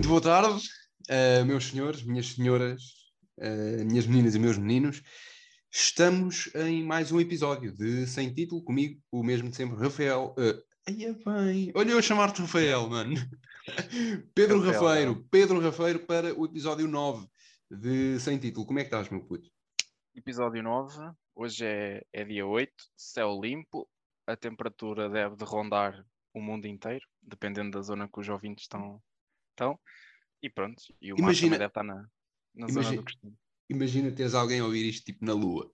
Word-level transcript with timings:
Muito 0.00 0.08
boa 0.08 0.22
tarde, 0.22 0.66
uh, 1.10 1.44
meus 1.44 1.66
senhores, 1.66 2.02
minhas 2.02 2.28
senhoras, 2.28 2.82
uh, 3.38 3.84
minhas 3.84 4.06
meninas 4.06 4.34
e 4.34 4.38
meus 4.38 4.56
meninos. 4.56 5.02
Estamos 5.70 6.50
em 6.54 6.82
mais 6.82 7.12
um 7.12 7.20
episódio 7.20 7.70
de 7.70 8.06
Sem 8.06 8.32
Título, 8.32 8.64
comigo, 8.64 8.98
o 9.12 9.22
mesmo 9.22 9.50
de 9.50 9.56
sempre, 9.56 9.76
Rafael. 9.76 10.34
Uh, 10.38 10.64
é 10.88 11.12
bem, 11.12 11.70
olha 11.74 11.90
eu 11.90 11.98
a 11.98 12.02
chamar-te 12.02 12.40
Rafael, 12.40 12.88
mano. 12.88 13.14
Pedro 14.34 14.60
Rafael, 14.60 14.84
Rafeiro, 14.84 15.14
não. 15.16 15.22
Pedro 15.24 15.60
Rafeiro 15.60 16.06
para 16.06 16.34
o 16.34 16.46
episódio 16.46 16.88
9 16.88 17.28
de 17.70 18.18
Sem 18.20 18.38
Título. 18.38 18.64
Como 18.64 18.78
é 18.78 18.84
que 18.84 18.86
estás, 18.86 19.10
meu 19.10 19.22
puto? 19.22 19.50
Episódio 20.14 20.62
9, 20.62 21.12
hoje 21.34 21.66
é, 21.66 22.02
é 22.10 22.24
dia 22.24 22.46
8, 22.46 22.72
céu 22.96 23.38
limpo, 23.38 23.86
a 24.26 24.34
temperatura 24.34 25.10
deve 25.10 25.36
de 25.36 25.44
rondar 25.44 26.06
o 26.32 26.40
mundo 26.40 26.66
inteiro, 26.66 27.04
dependendo 27.20 27.72
da 27.72 27.82
zona 27.82 28.08
que 28.08 28.18
os 28.18 28.30
ouvintes 28.30 28.64
estão. 28.64 28.98
Estão. 29.50 29.78
E 30.42 30.48
pronto, 30.48 30.82
e 31.00 31.12
o 31.12 31.18
imagina, 31.18 31.58
deve 31.58 31.66
estar 31.70 31.82
na, 31.82 32.08
na 32.54 32.68
imagina. 32.68 33.04
Imagina 33.68 34.10
teres 34.10 34.34
alguém 34.34 34.60
a 34.60 34.64
ouvir 34.64 34.88
isto 34.88 35.04
tipo 35.04 35.24
na 35.24 35.32
Lua. 35.32 35.70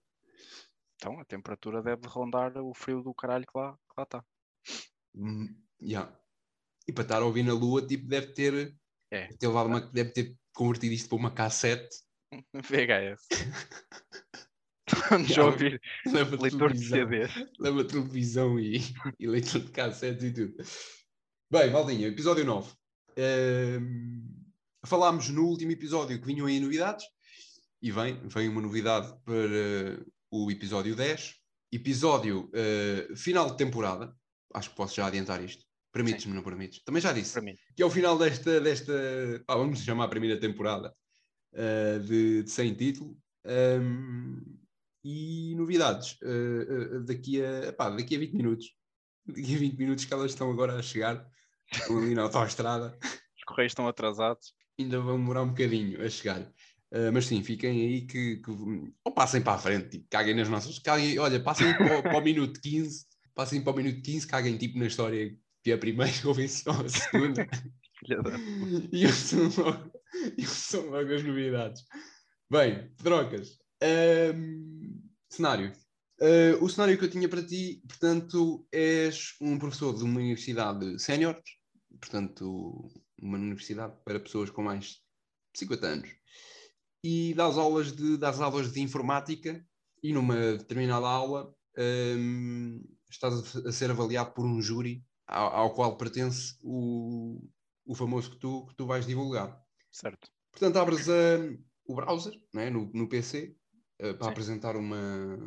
Então, 0.95 1.19
a 1.19 1.25
temperatura 1.25 1.81
deve 1.81 2.07
rondar 2.07 2.57
o 2.57 2.73
frio 2.73 3.01
do 3.01 3.13
caralho 3.13 3.45
que 3.45 3.57
lá, 3.57 3.73
que 3.73 3.93
lá 3.97 4.03
está. 4.03 4.25
Hum, 5.15 5.55
yeah. 5.81 6.11
E 6.87 6.91
para 6.91 7.03
estar 7.03 7.21
a 7.21 7.25
ouvir 7.25 7.43
na 7.43 7.53
Lua, 7.53 7.85
tipo, 7.85 8.07
deve 8.07 8.33
ter. 8.33 8.75
É. 9.11 9.27
Ter 9.27 9.47
uma, 9.47 9.79
deve 9.79 10.11
ter 10.11 10.35
convertido 10.53 10.93
isto 10.93 11.09
para 11.09 11.17
uma 11.17 11.31
cassete. 11.31 11.95
VHS. 12.53 13.27
Vamos 15.09 15.37
ouvir 15.37 15.81
leitor 16.39 16.73
de 16.73 16.79
CD. 16.79 17.27
Leva 17.59 17.83
televisão 17.83 18.59
e, 18.59 18.77
e 19.19 19.27
leitor 19.27 19.61
de 19.61 19.71
cassetes 19.71 20.23
e 20.23 20.33
tudo. 20.33 20.55
Bem, 21.51 21.69
Valdinha, 21.69 22.07
episódio 22.07 22.45
9. 22.45 22.73
Falámos 24.85 25.29
no 25.29 25.45
último 25.45 25.71
episódio 25.71 26.19
que 26.19 26.25
vinham 26.25 26.45
aí 26.45 26.59
novidades 26.59 27.05
e 27.81 27.91
vem, 27.91 28.19
vem 28.27 28.49
uma 28.49 28.61
novidade 28.61 29.13
para 29.23 30.05
o 30.31 30.51
episódio 30.51 30.95
10. 30.95 31.35
Episódio 31.71 32.49
uh, 32.49 33.15
final 33.15 33.49
de 33.49 33.57
temporada. 33.57 34.15
Acho 34.53 34.69
que 34.69 34.75
posso 34.75 34.95
já 34.95 35.07
adiantar 35.07 35.43
isto. 35.43 35.65
Permites-me, 35.91 36.33
não 36.33 36.43
permites? 36.43 36.83
Também 36.83 37.01
já 37.01 37.11
disse. 37.11 37.39
Que 37.75 37.81
é 37.81 37.85
o 37.85 37.89
final 37.89 38.17
desta, 38.17 38.61
desta 38.61 38.93
ah, 39.47 39.55
vamos 39.55 39.79
chamar 39.79 40.05
a 40.05 40.09
primeira 40.09 40.39
temporada 40.39 40.93
uh, 41.53 41.99
de, 41.99 42.43
de 42.43 42.49
sem 42.49 42.73
título. 42.73 43.17
Um, 43.45 44.57
e 45.03 45.55
novidades 45.55 46.17
uh, 46.21 46.97
uh, 46.97 47.03
daqui, 47.05 47.41
a, 47.41 47.67
epá, 47.67 47.89
daqui 47.89 48.15
a 48.15 48.19
20 48.19 48.33
minutos. 48.33 48.73
Daqui 49.25 49.55
a 49.55 49.59
20 49.59 49.77
minutos 49.77 50.05
que 50.05 50.13
elas 50.13 50.31
estão 50.31 50.51
agora 50.51 50.75
a 50.75 50.81
chegar, 50.81 51.25
estão 51.71 51.97
ali 51.97 52.13
na 52.13 52.23
autoestrada. 52.23 52.97
Os 53.37 53.43
correios 53.45 53.71
estão 53.71 53.87
atrasados. 53.87 54.53
Ainda 54.79 54.99
vão 54.99 55.17
demorar 55.17 55.43
um 55.43 55.49
bocadinho 55.49 56.03
a 56.03 56.09
chegar. 56.09 56.41
Uh, 56.91 57.11
mas 57.11 57.25
sim, 57.25 57.43
fiquem 57.43 57.81
aí 57.81 58.01
que, 58.01 58.37
que, 58.37 58.51
ou 59.03 59.11
passem 59.13 59.41
para 59.41 59.53
a 59.53 59.57
frente, 59.57 59.89
tipo, 59.89 60.07
caguem 60.09 60.35
nas 60.35 60.47
nossas. 60.47 60.79
Caguem, 60.79 61.19
olha, 61.19 61.39
passem 61.39 61.73
para, 61.75 62.01
para, 62.01 62.17
o 62.17 62.21
minuto 62.21 62.61
15, 62.61 63.05
passem 63.35 63.61
para 63.61 63.73
o 63.73 63.75
minuto 63.75 64.01
15, 64.01 64.25
caguem 64.25 64.57
tipo 64.57 64.79
na 64.79 64.87
história 64.87 65.35
que 65.63 65.71
é 65.71 65.73
a 65.73 65.77
primeira 65.77 66.13
ou 66.25 66.47
só 66.47 66.71
a 66.71 66.87
segunda. 66.87 67.47
e 68.93 69.03
eu 69.03 69.11
sou, 69.11 69.65
logo, 69.65 69.91
eu 70.37 70.47
sou 70.47 70.89
logo 70.89 71.13
as 71.13 71.23
novidades. 71.23 71.83
Bem, 72.49 72.89
trocas. 73.03 73.59
Um, 73.83 75.01
cenário. 75.29 75.73
Uh, 76.21 76.63
o 76.63 76.69
cenário 76.69 76.97
que 76.97 77.03
eu 77.03 77.09
tinha 77.09 77.27
para 77.27 77.45
ti, 77.45 77.83
portanto, 77.85 78.65
és 78.71 79.35
um 79.41 79.59
professor 79.59 79.93
de 79.95 80.03
uma 80.03 80.19
universidade 80.19 80.97
sénior, 80.99 81.37
portanto, 81.99 82.89
uma 83.21 83.37
universidade 83.37 83.95
para 84.03 84.19
pessoas 84.19 84.49
com 84.49 84.63
mais 84.63 84.85
de 85.53 85.59
50 85.59 85.87
anos, 85.87 86.09
e 87.03 87.33
das 87.33 87.57
aulas 87.57 87.91
de, 87.91 88.17
das 88.17 88.39
aulas 88.39 88.71
de 88.71 88.81
informática, 88.81 89.65
e 90.03 90.13
numa 90.13 90.35
determinada 90.57 91.07
aula 91.07 91.53
um, 91.77 92.81
estás 93.09 93.55
a 93.57 93.71
ser 93.71 93.91
avaliado 93.91 94.33
por 94.33 94.45
um 94.45 94.61
júri 94.61 95.03
ao, 95.27 95.47
ao 95.47 95.73
qual 95.73 95.97
pertence 95.97 96.55
o, 96.61 97.41
o 97.85 97.95
famoso 97.95 98.31
que 98.31 98.37
tu, 98.37 98.65
que 98.67 98.75
tu 98.75 98.85
vais 98.85 99.05
divulgar. 99.05 99.59
Certo. 99.91 100.29
Portanto, 100.51 100.77
abres 100.77 101.07
o 101.85 101.95
browser 101.95 102.33
né, 102.53 102.69
no, 102.69 102.91
no 102.93 103.07
PC 103.07 103.55
uh, 104.01 104.17
para 104.17 104.29
apresentar 104.29 104.75
uma 104.75 105.37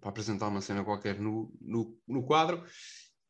para 0.00 0.10
apresentar 0.10 0.48
uma 0.48 0.60
cena 0.60 0.84
qualquer 0.84 1.18
no, 1.18 1.52
no, 1.60 1.98
no 2.06 2.24
quadro 2.24 2.64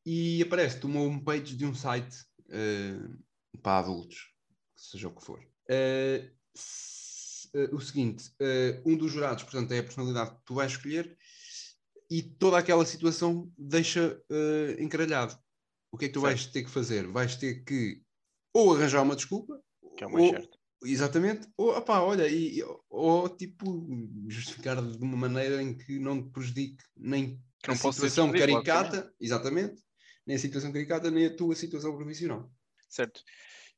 e 0.04 0.42
aparece-te 0.42 0.84
uma 0.86 1.00
homepage 1.00 1.56
de 1.56 1.64
um 1.64 1.74
site 1.74 2.16
uh, 2.48 3.58
para 3.62 3.78
adultos, 3.78 4.32
seja 4.76 5.08
o 5.08 5.14
que 5.14 5.24
for. 5.24 5.40
Uh, 5.70 6.36
o 7.72 7.80
seguinte, 7.80 8.30
um 8.84 8.96
dos 8.96 9.12
jurados, 9.12 9.44
portanto, 9.44 9.72
é 9.72 9.78
a 9.78 9.82
personalidade 9.82 10.30
que 10.30 10.44
tu 10.44 10.54
vais 10.54 10.72
escolher 10.72 11.16
e 12.10 12.22
toda 12.22 12.58
aquela 12.58 12.84
situação 12.84 13.50
deixa 13.56 14.22
encralhado. 14.78 15.38
O 15.90 15.96
que 15.96 16.04
é 16.04 16.08
que 16.08 16.14
tu 16.14 16.20
vais 16.20 16.44
ter 16.44 16.64
que 16.64 16.70
fazer? 16.70 17.06
Vais 17.06 17.34
ter 17.36 17.64
que 17.64 18.02
ou 18.52 18.74
arranjar 18.74 19.02
uma 19.02 19.16
desculpa, 19.16 19.58
que 19.96 20.04
é 20.04 20.06
o 20.06 20.12
mais 20.12 20.24
ou, 20.24 20.30
certo. 20.32 20.58
Exatamente. 20.84 21.48
Ou, 21.56 21.76
opá, 21.76 22.00
olha, 22.00 22.28
e, 22.28 22.62
ou 22.88 23.28
tipo, 23.28 23.86
justificar 24.28 24.80
de 24.82 24.98
uma 24.98 25.16
maneira 25.16 25.62
em 25.62 25.76
que 25.76 25.98
não 25.98 26.22
te 26.22 26.30
prejudique 26.30 26.84
nem 26.96 27.40
a 27.66 27.74
situação 27.74 28.30
caricata, 28.32 29.12
exatamente, 29.20 29.82
nem 30.26 30.36
a 30.36 30.38
situação 30.38 30.72
caricata, 30.72 31.10
nem 31.10 31.26
a 31.26 31.36
tua 31.36 31.54
situação 31.54 31.96
profissional. 31.96 32.50
Certo. 32.88 33.22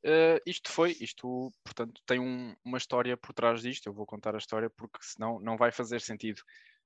Uh, 0.04 0.38
isto 0.46 0.70
foi, 0.70 0.96
isto, 1.00 1.52
portanto, 1.64 2.00
tem 2.06 2.20
um, 2.20 2.54
uma 2.64 2.78
história 2.78 3.16
por 3.16 3.32
trás 3.34 3.62
disto. 3.62 3.86
Eu 3.86 3.92
vou 3.92 4.06
contar 4.06 4.34
a 4.34 4.38
história 4.38 4.70
porque 4.70 4.98
senão 5.02 5.40
não 5.40 5.56
vai 5.56 5.72
fazer 5.72 6.00
sentido. 6.00 6.40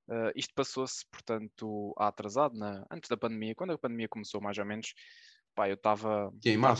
Uh, 0.08 0.32
isto 0.34 0.52
passou-se, 0.54 1.04
portanto, 1.10 1.94
atrasado, 1.96 2.56
na, 2.56 2.84
antes 2.90 3.08
da 3.08 3.16
pandemia, 3.16 3.54
quando 3.54 3.72
a 3.72 3.78
pandemia 3.78 4.08
começou, 4.08 4.40
mais 4.40 4.58
ou 4.58 4.64
menos. 4.64 4.94
Pá, 5.54 5.68
eu 5.68 5.74
estava 5.74 6.32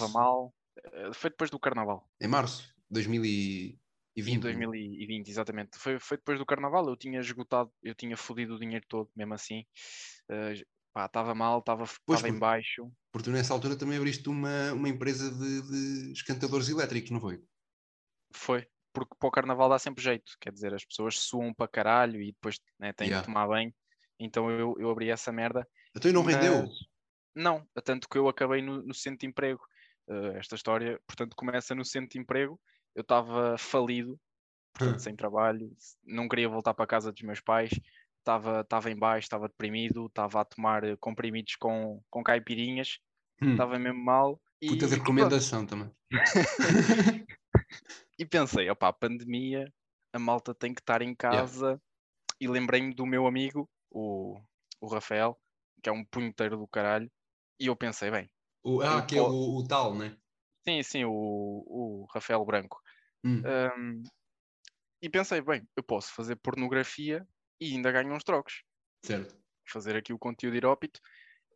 mal. 0.09 0.55
Uh, 0.79 1.13
foi 1.13 1.31
depois 1.31 1.51
do 1.51 1.59
carnaval. 1.59 2.09
Em 2.21 2.29
março? 2.29 2.75
2020. 2.91 3.79
Em 4.17 4.39
2020, 4.39 5.29
exatamente. 5.29 5.79
Foi, 5.79 5.99
foi 5.99 6.17
depois 6.17 6.39
do 6.39 6.47
carnaval, 6.47 6.89
eu 6.89 6.97
tinha 6.97 7.21
esgotado, 7.21 7.71
eu 7.83 7.95
tinha 7.95 8.17
fodido 8.17 8.55
o 8.55 8.59
dinheiro 8.59 8.85
todo, 8.89 9.11
mesmo 9.15 9.35
assim. 9.35 9.65
Uh, 10.31 10.63
pá, 10.93 11.07
estava 11.07 11.35
mal, 11.35 11.59
estava 11.59 11.87
em 12.29 12.39
baixo. 12.39 12.91
Porque 13.13 13.29
tu 13.29 13.33
nessa 13.33 13.53
altura 13.53 13.77
também 13.77 13.97
abriste 13.97 14.29
uma, 14.29 14.73
uma 14.73 14.89
empresa 14.89 15.31
de, 15.31 15.63
de 15.63 16.13
escantadores 16.13 16.69
elétricos, 16.69 17.11
não 17.11 17.21
foi? 17.21 17.43
Foi, 18.35 18.67
porque 18.93 19.15
para 19.19 19.29
o 19.29 19.33
carnaval 19.33 19.69
dá 19.69 19.79
sempre 19.79 20.03
jeito, 20.03 20.33
quer 20.41 20.53
dizer, 20.53 20.75
as 20.75 20.85
pessoas 20.85 21.19
suam 21.19 21.53
para 21.53 21.69
caralho 21.69 22.21
e 22.21 22.33
depois 22.33 22.59
né, 22.79 22.93
têm 22.93 23.09
yeah. 23.09 23.21
que 23.25 23.33
tomar 23.33 23.49
bem. 23.49 23.75
Então 24.19 24.51
eu, 24.51 24.75
eu 24.79 24.91
abri 24.91 25.11
essa 25.11 25.33
merda. 25.33 25.67
Então 25.95 26.13
não 26.13 26.23
rendeu? 26.23 26.69
Não, 27.35 27.67
tanto 27.85 28.09
que 28.09 28.19
eu 28.19 28.29
acabei 28.29 28.63
no, 28.63 28.83
no 28.83 28.95
centro 28.95 29.21
de 29.21 29.27
emprego. 29.27 29.63
Uh, 30.09 30.37
esta 30.37 30.55
história, 30.55 31.01
portanto, 31.07 31.35
começa 31.37 31.75
no 31.75 31.85
centro 31.85 32.11
de 32.11 32.19
emprego 32.19 32.61
eu 32.95 33.03
estava 33.03 33.57
falido, 33.59 34.19
portanto, 34.73 34.97
hum. 34.97 35.01
sem 35.01 35.17
trabalho, 35.17 35.71
não 36.05 36.29
queria 36.29 36.49
voltar 36.49 36.75
para 36.75 36.85
a 36.85 36.89
casa 36.89 37.13
dos 37.13 37.23
meus 37.23 37.41
pais, 37.41 37.71
estava, 38.23 38.61
estava 38.61 38.91
em 38.91 38.97
baixo, 38.97 39.27
estava 39.27 39.49
deprimido, 39.49 40.07
estava 40.07 40.41
a 40.41 40.45
tomar 40.45 40.85
eh, 40.85 40.97
comprimidos 40.99 41.57
com, 41.57 42.01
com 42.09 42.23
caipirinhas, 42.23 42.99
hum. 43.43 43.53
estava 43.53 43.79
mesmo 43.79 44.03
mal. 44.03 44.41
Puta 44.67 44.87
de 44.87 44.95
recomendação 44.95 45.67
também. 45.67 45.91
e 48.19 48.25
pensei, 48.25 48.71
opá, 48.71 48.89
a 48.89 48.93
pandemia, 48.93 49.73
a 50.13 50.19
malta 50.19 50.55
tem 50.55 50.73
que 50.73 50.81
estar 50.81 51.03
em 51.03 51.15
casa. 51.15 51.67
Yeah. 51.67 51.83
E 52.41 52.49
lembrei-me 52.49 52.95
do 52.95 53.07
meu 53.07 53.27
amigo, 53.27 53.69
o, 53.91 54.41
o 54.81 54.87
Rafael, 54.87 55.39
que 55.83 55.89
é 55.89 55.93
um 55.93 56.05
punheteiro 56.05 56.57
do 56.57 56.67
caralho. 56.67 57.11
E 57.61 57.67
eu 57.67 57.77
pensei, 57.77 58.11
bem. 58.11 58.31
O, 58.65 58.81
ah, 58.81 59.03
que 59.03 59.17
é 59.17 59.23
o, 59.23 59.57
o 59.57 59.67
tal, 59.67 59.95
né? 59.95 60.17
Sim, 60.65 60.83
sim, 60.83 61.05
o, 61.05 61.11
o 61.11 62.07
Rafael 62.13 62.45
Branco. 62.45 62.81
Hum. 63.25 63.43
Um, 63.77 64.03
e 65.01 65.09
pensei, 65.09 65.41
bem, 65.41 65.67
eu 65.77 65.83
posso 65.83 66.13
fazer 66.15 66.37
pornografia 66.37 67.27
e 67.63 67.77
ainda 67.77 67.93
ganho 67.93 68.13
uns 68.13 68.25
trocos. 68.25 68.63
Certo. 69.05 69.37
Fazer 69.69 69.97
aqui 69.97 70.13
o 70.13 70.19
conteúdo 70.19 70.57
irópito 70.57 71.01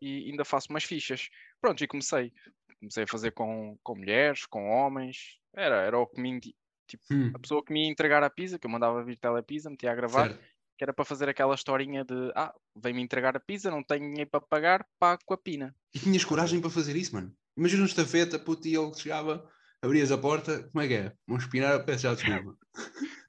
e 0.01 0.31
ainda 0.31 0.45
faço 0.45 0.69
umas 0.71 0.85
fichas. 0.85 1.29
Pronto, 1.61 1.83
e 1.83 1.87
comecei. 1.87 2.33
Comecei 2.79 3.05
a 3.05 3.09
fazer 3.09 3.33
com, 3.33 3.77
com 3.83 3.97
mulheres, 3.97 4.47
com 4.47 4.69
homens. 4.69 5.39
Era, 5.55 5.83
era 5.83 5.99
o 5.99 6.07
que 6.07 6.21
me. 6.21 6.41
Tipo, 6.87 7.03
hum. 7.11 7.33
a 7.35 7.39
pessoa 7.39 7.65
que 7.65 7.73
me 7.73 7.85
ia 7.85 7.91
entregar 7.91 8.23
a 8.23 8.31
pizza, 8.31 8.59
que 8.59 8.67
eu 8.67 8.71
mandava 8.71 9.03
vir 9.03 9.19
telepizza, 9.19 9.69
metia 9.69 9.91
a 9.91 9.95
gravar, 9.95 10.29
certo. 10.29 10.45
que 10.79 10.85
era 10.85 10.93
para 10.93 11.05
fazer 11.05 11.29
aquela 11.29 11.55
historinha 11.55 12.05
de 12.05 12.31
ah, 12.37 12.55
vem-me 12.77 13.03
entregar 13.03 13.37
a 13.37 13.41
pizza, 13.41 13.71
não 13.71 13.83
tenho 13.83 14.09
dinheiro 14.09 14.31
para 14.31 14.41
pagar, 14.41 14.87
pago 14.99 15.21
com 15.27 15.35
a 15.35 15.39
pina. 15.39 15.75
E 15.93 15.99
tinhas 15.99 16.25
coragem 16.25 16.61
para 16.61 16.71
fazer 16.71 16.95
isso, 16.95 17.13
mano? 17.15 17.35
Imagina 17.57 17.83
um 17.83 17.87
estafeta, 17.87 18.39
puto, 18.39 18.69
e 18.69 18.77
ele 18.77 18.95
chegava, 18.95 19.51
abrias 19.83 20.13
a 20.13 20.19
porta, 20.19 20.69
como 20.71 20.85
é 20.85 20.87
que 20.87 20.95
é? 20.95 21.13
Vamos 21.27 21.43
espinar, 21.43 21.85
peço 21.85 22.03
já 22.03 22.15
desculpa. 22.15 22.57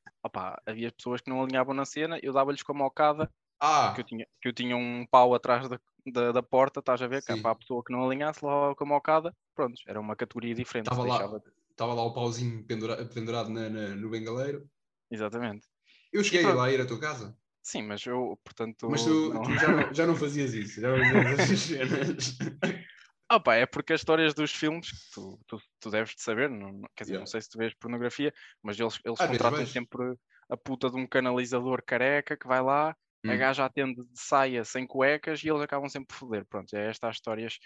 Havia 0.65 0.91
pessoas 0.91 1.21
que 1.21 1.29
não 1.29 1.41
alinhavam 1.41 1.73
na 1.73 1.85
cena, 1.85 2.19
eu 2.21 2.33
dava-lhes 2.33 2.63
com 2.63 2.71
a 2.71 2.75
mocada, 2.75 3.31
ah. 3.59 3.91
que, 3.95 4.01
eu 4.01 4.05
tinha, 4.05 4.27
que 4.41 4.47
eu 4.47 4.53
tinha 4.53 4.75
um 4.75 5.05
pau 5.09 5.33
atrás 5.33 5.67
da, 5.67 5.79
da, 6.05 6.31
da 6.31 6.43
porta, 6.43 6.79
estás 6.79 7.01
a 7.01 7.07
ver? 7.07 7.23
Que 7.23 7.33
é 7.33 7.37
para 7.37 7.51
a 7.51 7.55
pessoa 7.55 7.83
que 7.83 7.91
não 7.91 8.05
alinhasse, 8.05 8.43
lá 8.43 8.73
com 8.75 8.83
a 8.83 8.87
mocada, 8.87 9.35
pronto, 9.55 9.75
era 9.87 9.99
uma 9.99 10.15
categoria 10.15 10.53
diferente. 10.53 10.87
Estava 10.87 11.07
lá, 11.07 11.41
estava 11.71 11.93
lá 11.93 12.03
o 12.03 12.13
pauzinho 12.13 12.63
pendura, 12.63 13.05
pendurado 13.05 13.49
na, 13.49 13.69
na, 13.69 13.89
no 13.89 14.09
bengaleiro. 14.09 14.67
Exatamente. 15.09 15.67
Eu 16.11 16.23
cheguei 16.23 16.45
lá 16.45 16.65
a 16.65 16.71
ir 16.71 16.81
à 16.81 16.85
tua 16.85 16.99
casa. 16.99 17.37
Sim, 17.61 17.83
mas 17.83 18.05
eu, 18.05 18.39
portanto. 18.43 18.89
Mas 18.89 19.03
tu, 19.03 19.33
não... 19.33 19.41
tu 19.41 19.53
já, 19.55 19.67
não, 19.67 19.93
já, 19.93 20.07
não, 20.07 20.15
fazias 20.15 20.53
isso, 20.53 20.79
já 20.79 20.89
não 20.89 20.97
fazias 20.97 21.39
essas 21.39 21.59
cenas. 21.59 22.37
Ah, 23.29 23.39
pá, 23.39 23.55
é 23.55 23.65
porque 23.65 23.93
as 23.93 24.01
histórias 24.01 24.33
dos 24.33 24.53
filmes, 24.53 24.87
tu, 25.13 25.37
tu, 25.47 25.57
tu 25.79 25.91
deves 25.91 26.15
de 26.15 26.21
saber, 26.21 26.49
não, 26.49 26.81
quer 26.95 27.03
dizer, 27.03 27.13
yeah. 27.13 27.19
não 27.19 27.25
sei 27.25 27.41
se 27.41 27.49
tu 27.49 27.57
vês 27.57 27.73
pornografia, 27.73 28.33
mas 28.63 28.79
eles, 28.79 28.99
eles 29.03 29.19
ah, 29.19 29.27
contratam 29.27 29.65
sempre 29.65 30.15
a 30.49 30.55
puta 30.55 30.89
de 30.89 30.95
um 30.95 31.05
canalizador 31.05 31.83
careca 31.85 32.37
que 32.37 32.47
vai 32.47 32.61
lá, 32.61 32.95
hum. 33.25 33.31
a 33.31 33.35
gaja 33.35 33.65
atende 33.65 34.01
de 34.01 34.19
saia 34.19 34.63
sem 34.63 34.87
cuecas 34.87 35.43
e 35.43 35.49
eles 35.49 35.61
acabam 35.61 35.89
sempre 35.89 36.07
por 36.07 36.15
foder. 36.15 36.45
Pronto, 36.45 36.73
é 36.73 36.89
estas 36.89 37.17
histórias 37.17 37.59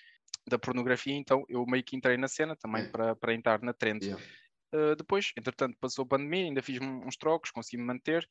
da 0.50 0.58
pornografia, 0.58 1.14
então 1.14 1.46
eu 1.48 1.64
meio 1.68 1.84
que 1.84 1.96
entrei 1.96 2.18
na 2.18 2.28
cena 2.28 2.56
também 2.56 2.82
yeah. 2.82 2.92
para, 2.92 3.16
para 3.16 3.34
entrar 3.34 3.62
na 3.62 3.74
trend. 3.74 4.04
Yeah. 4.04 4.24
Uh, 4.74 4.96
depois, 4.96 5.32
entretanto, 5.38 5.78
passou 5.80 6.04
a 6.04 6.08
pandemia, 6.08 6.46
ainda 6.46 6.62
fiz 6.64 6.80
uns 6.82 7.18
trocos, 7.18 7.52
consegui-me 7.52 7.86
manter, 7.86 8.28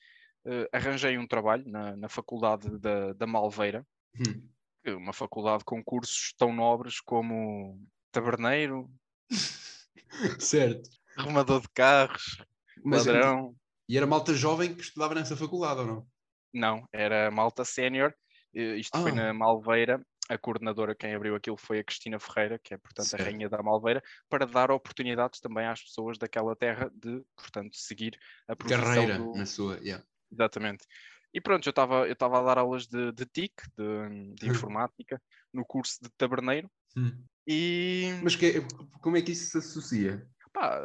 uh, 0.47 0.67
arranjei 0.73 1.17
um 1.17 1.29
trabalho 1.29 1.65
na, 1.69 1.95
na 1.97 2.09
faculdade 2.09 2.77
da, 2.79 3.13
da 3.13 3.27
Malveira, 3.27 3.87
hum. 4.19 4.49
Uma 4.87 5.13
faculdade 5.13 5.65
com 5.65 5.83
cursos 5.83 6.33
tão 6.37 6.53
nobres 6.53 7.01
como 7.01 7.81
taberneiro, 8.11 8.91
certo. 10.39 10.89
arrumador 11.17 11.61
de 11.61 11.69
carros, 11.69 12.43
Mas 12.85 13.07
ladrão. 13.07 13.55
E 13.89 13.97
era 13.97 14.07
malta 14.07 14.33
jovem 14.35 14.75
que 14.75 14.83
estudava 14.83 15.15
nessa 15.15 15.37
faculdade 15.37 15.81
ou 15.81 15.87
não? 15.87 16.07
Não, 16.53 16.89
era 16.93 17.31
malta 17.31 17.65
sénior. 17.65 18.15
Isto 18.53 18.97
ah. 18.97 19.03
foi 19.03 19.13
na 19.13 19.33
Malveira. 19.33 20.01
A 20.29 20.39
coordenadora, 20.39 20.95
quem 20.95 21.13
abriu 21.13 21.35
aquilo 21.35 21.57
foi 21.57 21.81
a 21.81 21.85
Cristina 21.85 22.21
Ferreira, 22.21 22.57
que 22.57 22.73
é, 22.73 22.79
portanto, 22.79 23.09
certo. 23.09 23.23
a 23.23 23.25
rainha 23.25 23.49
da 23.49 23.61
Malveira, 23.65 24.01
para 24.29 24.47
dar 24.47 24.71
oportunidades 24.71 25.41
também 25.41 25.67
às 25.67 25.83
pessoas 25.83 26.19
daquela 26.19 26.55
terra 26.55 26.89
de, 26.95 27.21
portanto, 27.37 27.77
seguir 27.77 28.17
a 28.47 28.55
profissão 28.55 28.85
Carreira 28.85 29.19
do... 29.19 29.33
na 29.33 29.45
sua, 29.45 29.77
yeah. 29.79 30.05
Exatamente. 30.31 30.87
E 31.33 31.41
pronto, 31.41 31.67
eu 31.67 31.71
estava 31.71 32.09
eu 32.09 32.17
a 32.21 32.43
dar 32.43 32.59
aulas 32.59 32.87
de, 32.87 33.13
de 33.13 33.25
TIC, 33.27 33.53
de, 33.77 34.35
de 34.35 34.49
hum. 34.49 34.51
informática, 34.51 35.21
no 35.53 35.65
curso 35.65 35.99
de 36.03 36.11
taberneiro. 36.11 36.71
Hum. 36.97 37.23
E... 37.47 38.11
Mas 38.23 38.37
que, 38.37 38.61
como 39.01 39.17
é 39.17 39.23
que 39.23 39.33
isso 39.33 39.51
se 39.51 39.59
associa? 39.59 40.27
Pá, 40.53 40.81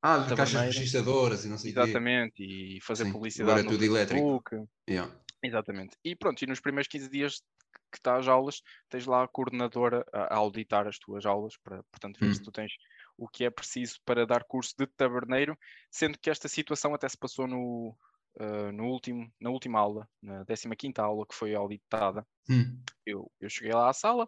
ah, 0.00 0.18
de 0.18 0.34
caixas 0.34 0.74
registradoras 0.74 1.44
e 1.44 1.48
não 1.48 1.58
sei 1.58 1.70
o 1.70 1.72
Exatamente, 1.72 2.36
quê. 2.36 2.44
e 2.44 2.80
fazer 2.80 3.04
Sim, 3.04 3.12
publicidade 3.12 3.60
é 3.60 3.62
no 3.62 3.70
tudo 3.70 3.80
Facebook. 3.80 4.54
elétrico. 4.54 4.70
Yeah. 4.88 5.14
Exatamente. 5.42 5.96
E 6.02 6.16
pronto, 6.16 6.42
e 6.42 6.46
nos 6.46 6.60
primeiros 6.60 6.88
15 6.88 7.10
dias 7.10 7.42
que 7.90 7.98
estás 7.98 8.26
aulas, 8.26 8.62
tens 8.88 9.04
lá 9.04 9.22
a 9.22 9.28
coordenadora 9.28 10.04
a, 10.12 10.34
auditar 10.36 10.86
as 10.86 10.98
tuas 10.98 11.26
aulas, 11.26 11.54
para, 11.62 11.82
portanto, 11.84 12.18
ver 12.18 12.28
hum. 12.28 12.34
se 12.34 12.42
tu 12.42 12.50
tens 12.50 12.72
o 13.18 13.28
que 13.28 13.44
é 13.44 13.50
preciso 13.50 13.98
para 14.06 14.26
dar 14.26 14.44
curso 14.44 14.74
de 14.78 14.86
taberneiro, 14.86 15.56
sendo 15.90 16.18
que 16.18 16.30
esta 16.30 16.48
situação 16.48 16.94
até 16.94 17.06
se 17.06 17.18
passou 17.18 17.46
no, 17.46 17.94
uh, 18.40 18.72
no 18.72 18.86
último, 18.86 19.30
na 19.40 19.50
última 19.50 19.78
aula, 19.78 20.08
na 20.22 20.44
15 20.44 20.68
aula 20.98 21.26
que 21.26 21.34
foi 21.34 21.54
auditada. 21.54 22.26
Hum. 22.48 22.80
Eu, 23.04 23.30
eu 23.40 23.48
cheguei 23.48 23.72
lá 23.72 23.88
à 23.88 23.92
sala, 23.92 24.24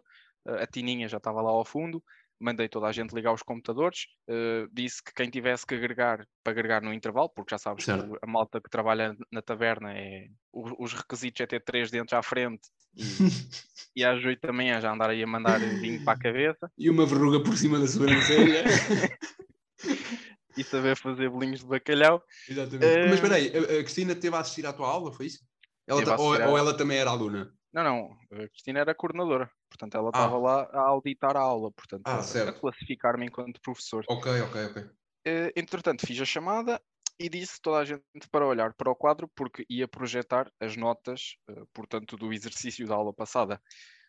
uh, 0.47 0.55
a 0.55 0.67
Tininha 0.67 1.07
já 1.07 1.17
estava 1.17 1.41
lá 1.41 1.49
ao 1.49 1.65
fundo, 1.65 2.03
mandei 2.39 2.67
toda 2.67 2.87
a 2.87 2.91
gente 2.91 3.13
ligar 3.13 3.33
os 3.33 3.41
computadores, 3.41 4.07
uh, 4.29 4.67
disse 4.71 5.03
que 5.03 5.13
quem 5.13 5.29
tivesse 5.29 5.65
que 5.65 5.75
agregar, 5.75 6.25
para 6.43 6.51
agregar 6.51 6.81
no 6.81 6.93
intervalo, 6.93 7.29
porque 7.29 7.53
já 7.53 7.57
sabes 7.57 7.85
certo. 7.85 8.11
que 8.11 8.17
a 8.21 8.27
malta 8.27 8.61
que 8.61 8.69
trabalha 8.69 9.15
na 9.31 9.41
taverna 9.41 9.93
é 9.93 10.27
os, 10.53 10.73
os 10.77 10.93
requisitos 10.93 11.41
é 11.41 11.47
ter 11.47 11.63
três 11.63 11.89
dentes 11.89 12.13
à 12.13 12.21
frente 12.21 12.69
e, 12.95 13.03
e 14.01 14.05
às 14.05 14.23
oito 14.23 14.45
da 14.45 14.53
manhã 14.53 14.79
já 14.81 14.91
andar 14.91 15.09
aí 15.09 15.23
a 15.23 15.27
mandar 15.27 15.59
vinho 15.59 16.03
para 16.03 16.13
a 16.13 16.19
cabeça. 16.19 16.71
E 16.77 16.89
uma 16.89 17.05
verruga 17.05 17.41
por 17.41 17.57
cima 17.57 17.79
da 17.79 17.87
sobrancelha. 17.87 18.63
e 20.57 20.63
saber 20.63 20.95
fazer 20.95 21.29
bolinhos 21.29 21.59
de 21.59 21.65
bacalhau. 21.65 22.23
Exatamente. 22.47 22.85
Uh... 22.85 23.05
Mas 23.05 23.13
espera 23.15 23.35
aí, 23.35 23.47
a, 23.47 23.83
Cristina 23.83 24.15
teve 24.15 24.35
a 24.35 24.39
assistir 24.39 24.65
à 24.65 24.73
tua 24.73 24.87
aula, 24.87 25.11
foi 25.11 25.27
isso? 25.27 25.39
Ela 25.87 26.19
ou, 26.19 26.49
ou 26.49 26.57
ela 26.57 26.75
também 26.75 26.97
era 26.97 27.11
aluna? 27.11 27.53
Não, 27.71 27.83
não, 27.83 28.17
a 28.31 28.47
Cristina 28.47 28.79
era 28.79 28.95
coordenadora, 28.95 29.51
portanto 29.69 29.97
ela 29.97 30.09
estava 30.09 30.35
ah. 30.35 30.39
lá 30.39 30.69
a 30.71 30.79
auditar 30.87 31.35
a 31.35 31.41
aula, 31.41 31.69
portanto 31.71 32.03
ah, 32.05 32.19
a, 32.19 32.53
classificar-me 32.53 33.25
enquanto 33.25 33.59
professor. 33.61 34.03
Ok, 34.07 34.31
ok, 34.41 34.65
ok. 34.67 34.81
Uh, 34.83 35.51
entretanto, 35.55 36.05
fiz 36.05 36.21
a 36.21 36.25
chamada 36.25 36.81
e 37.19 37.27
disse 37.27 37.59
toda 37.61 37.79
a 37.79 37.85
gente 37.85 38.29
para 38.31 38.45
olhar 38.45 38.73
para 38.73 38.91
o 38.91 38.95
quadro 38.95 39.29
porque 39.35 39.65
ia 39.69 39.87
projetar 39.87 40.49
as 40.59 40.77
notas, 40.77 41.35
uh, 41.49 41.65
portanto, 41.73 42.15
do 42.15 42.31
exercício 42.31 42.87
da 42.87 42.95
aula 42.95 43.13
passada. 43.13 43.61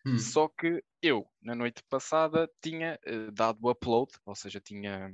Hum. 0.07 0.17
Só 0.19 0.49
que 0.49 0.81
eu, 1.03 1.27
na 1.43 1.57
noite 1.57 1.83
passada, 1.89 2.49
tinha 2.63 2.97
uh, 3.05 3.33
dado 3.33 3.69
upload, 3.69 4.13
ou 4.25 4.37
seja, 4.37 4.61
tinha 4.61 5.11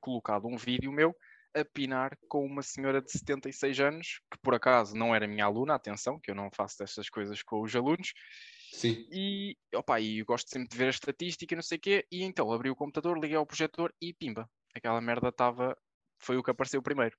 colocado 0.00 0.46
um 0.46 0.56
vídeo 0.56 0.92
meu 0.92 1.14
a 1.54 1.64
pinar 1.64 2.16
com 2.28 2.44
uma 2.44 2.62
senhora 2.62 3.02
de 3.02 3.10
76 3.10 3.80
anos, 3.80 4.20
que 4.30 4.38
por 4.42 4.54
acaso 4.54 4.94
não 4.94 5.14
era 5.14 5.26
minha 5.26 5.44
aluna, 5.44 5.74
atenção, 5.74 6.18
que 6.20 6.30
eu 6.30 6.34
não 6.34 6.50
faço 6.50 6.78
destas 6.78 7.08
coisas 7.08 7.42
com 7.42 7.62
os 7.62 7.74
alunos. 7.74 8.12
Sim. 8.72 9.04
E, 9.10 9.56
opa, 9.74 10.00
e 10.00 10.18
eu 10.18 10.24
gosto 10.24 10.48
sempre 10.48 10.68
de 10.68 10.76
ver 10.76 10.86
a 10.86 10.90
estatística 10.90 11.52
e 11.52 11.56
não 11.56 11.62
sei 11.62 11.78
o 11.78 11.80
quê, 11.80 12.06
e 12.10 12.22
então 12.22 12.52
abri 12.52 12.70
o 12.70 12.76
computador, 12.76 13.18
liguei 13.18 13.36
ao 13.36 13.46
projetor 13.46 13.92
e 14.00 14.14
pimba, 14.14 14.48
aquela 14.74 15.00
merda 15.00 15.28
estava, 15.28 15.76
foi 16.18 16.36
o 16.36 16.42
que 16.42 16.50
apareceu 16.50 16.82
primeiro. 16.82 17.16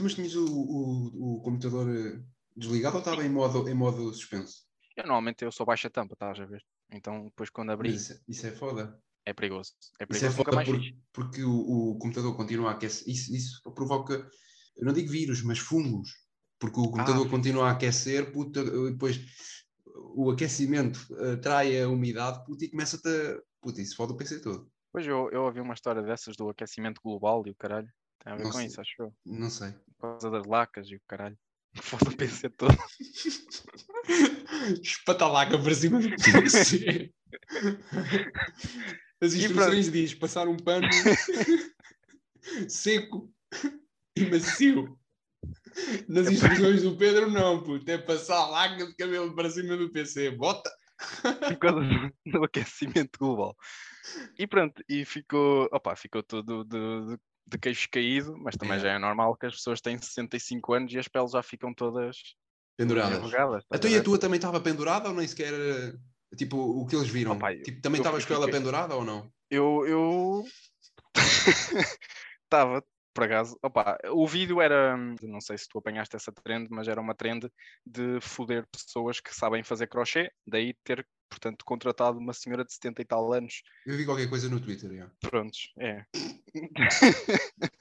Mas 0.00 0.14
tinhas 0.14 0.36
o, 0.36 0.44
o, 0.44 1.36
o 1.38 1.42
computador 1.42 1.88
eh, 1.88 2.22
desligado 2.54 2.96
ou 2.96 3.00
estava 3.00 3.24
em 3.24 3.30
modo, 3.30 3.68
em 3.68 3.74
modo 3.74 4.12
suspenso? 4.12 4.68
Eu 4.94 5.04
normalmente 5.04 5.44
eu 5.44 5.50
sou 5.50 5.64
baixa 5.64 5.90
tampa, 5.90 6.14
estás 6.14 6.38
a 6.38 6.44
ver? 6.44 6.62
Então 6.92 7.24
depois 7.24 7.50
quando 7.50 7.72
abri... 7.72 7.94
Isso, 7.94 8.22
isso 8.28 8.46
é 8.46 8.52
foda 8.52 9.02
é 9.28 9.34
perigoso. 9.34 9.72
É 10.00 10.06
perigoso. 10.06 10.32
Isso 10.32 10.40
é 10.40 10.44
foda 10.44 10.64
por, 10.64 10.80
porque 11.12 11.42
o, 11.42 11.92
o, 11.92 11.98
computador 11.98 12.36
continua 12.36 12.70
a 12.70 12.72
aquecer. 12.72 13.08
Isso, 13.08 13.34
isso 13.34 13.62
provoca, 13.74 14.14
eu 14.76 14.86
não 14.86 14.92
digo 14.92 15.10
vírus, 15.10 15.42
mas 15.42 15.58
fungos. 15.58 16.10
Porque 16.58 16.80
o 16.80 16.90
computador 16.90 17.26
ah. 17.26 17.30
continua 17.30 17.68
a 17.68 17.72
aquecer, 17.72 18.32
puta, 18.32 18.64
depois 18.90 19.20
o 20.14 20.30
aquecimento 20.30 20.98
atrai 21.32 21.80
a 21.80 21.88
umidade 21.88 22.44
puta, 22.44 22.64
e 22.64 22.70
começa-te 22.70 23.08
a. 23.08 23.40
Puta, 23.60 23.82
isso 23.82 23.96
foda 23.96 24.12
o 24.12 24.16
PC 24.16 24.40
todo. 24.40 24.70
Pois 24.92 25.06
eu, 25.06 25.30
eu 25.30 25.42
ouvi 25.42 25.60
uma 25.60 25.74
história 25.74 26.02
dessas 26.02 26.36
do 26.36 26.48
aquecimento 26.48 27.00
global 27.02 27.42
e 27.46 27.50
o 27.50 27.54
caralho. 27.54 27.88
Tem 28.24 28.32
a 28.32 28.36
ver 28.36 28.44
não 28.44 28.50
com 28.50 28.58
sei. 28.58 28.66
isso, 28.66 28.80
acho 28.80 28.94
eu. 28.98 29.12
Não 29.26 29.50
sei. 29.50 29.72
Por 29.98 30.12
causa 30.12 30.30
das 30.30 30.46
lacas 30.46 30.88
e 30.88 30.96
o 30.96 31.00
caralho. 31.06 31.36
Foda 31.82 32.10
o 32.10 32.16
PC 32.16 32.48
todo. 32.50 32.74
Espatalaca 34.82 35.58
para 35.58 35.74
cima 35.74 36.00
do 36.00 36.08
PC. 36.10 37.12
As 39.20 39.34
instruções 39.34 39.90
diz 39.90 40.14
passar 40.14 40.46
um 40.48 40.56
pano 40.56 40.86
seco 42.68 43.32
e 44.16 44.26
macio. 44.26 44.98
Nas 46.08 46.28
instruções 46.28 46.82
do 46.82 46.96
Pedro, 46.96 47.30
não, 47.30 47.62
puto. 47.62 47.90
É 47.90 47.98
passar 47.98 48.46
laca 48.46 48.86
de 48.86 48.94
cabelo 48.94 49.34
para 49.34 49.50
cima 49.50 49.76
do 49.76 49.90
PC. 49.90 50.32
Bota! 50.32 50.70
Por 51.22 51.56
causa 51.58 51.80
do 52.26 52.44
aquecimento 52.44 53.18
global. 53.18 53.56
E 54.38 54.46
pronto, 54.46 54.82
e 54.88 55.04
ficou, 55.04 55.68
opa, 55.72 55.94
ficou 55.94 56.22
tudo 56.22 56.64
de, 56.64 56.78
de, 57.06 57.20
de 57.46 57.58
queixo 57.58 57.88
caído, 57.90 58.36
mas 58.38 58.56
também 58.56 58.76
é. 58.78 58.80
já 58.80 58.92
é 58.92 58.98
normal 58.98 59.36
que 59.36 59.46
as 59.46 59.54
pessoas 59.54 59.80
têm 59.80 59.98
65 59.98 60.72
anos 60.72 60.92
e 60.92 60.98
as 60.98 61.08
peles 61.08 61.32
já 61.32 61.42
ficam 61.42 61.72
todas 61.72 62.16
penduradas. 62.76 63.64
Então 63.72 63.90
e 63.90 63.96
a 63.96 64.02
tua 64.02 64.18
também 64.18 64.38
estava 64.38 64.60
pendurada 64.60 65.08
ou 65.08 65.14
nem 65.14 65.26
sequer 65.26 65.52
Tipo, 66.36 66.56
o 66.56 66.86
que 66.86 66.94
eles 66.94 67.08
viram. 67.08 67.32
Opa, 67.32 67.54
tipo, 67.56 67.80
também 67.80 68.00
estavas 68.00 68.24
com 68.24 68.34
ela 68.34 68.50
pendurada 68.50 68.94
ou 68.94 69.04
não? 69.04 69.30
Eu. 69.50 69.86
eu... 69.86 70.44
Estava, 72.44 72.82
por 73.14 73.24
acaso. 73.24 73.58
Opa, 73.62 73.98
o 74.10 74.26
vídeo 74.26 74.60
era. 74.60 74.96
Não 75.22 75.40
sei 75.40 75.56
se 75.58 75.68
tu 75.68 75.78
apanhaste 75.78 76.16
essa 76.16 76.32
trend, 76.32 76.68
mas 76.70 76.86
era 76.86 77.00
uma 77.00 77.14
trend 77.14 77.50
de 77.84 78.20
foder 78.20 78.66
pessoas 78.70 79.20
que 79.20 79.34
sabem 79.34 79.62
fazer 79.62 79.86
crochê, 79.86 80.30
daí 80.46 80.74
ter, 80.84 81.06
portanto, 81.28 81.64
contratado 81.64 82.18
uma 82.18 82.32
senhora 82.32 82.64
de 82.64 82.72
70 82.72 83.02
e 83.02 83.04
tal 83.04 83.32
anos. 83.32 83.62
Eu 83.86 83.96
vi 83.96 84.04
qualquer 84.04 84.28
coisa 84.28 84.48
no 84.48 84.60
Twitter, 84.60 84.94
já. 84.94 85.10
Prontos, 85.20 85.72
é. 85.78 86.04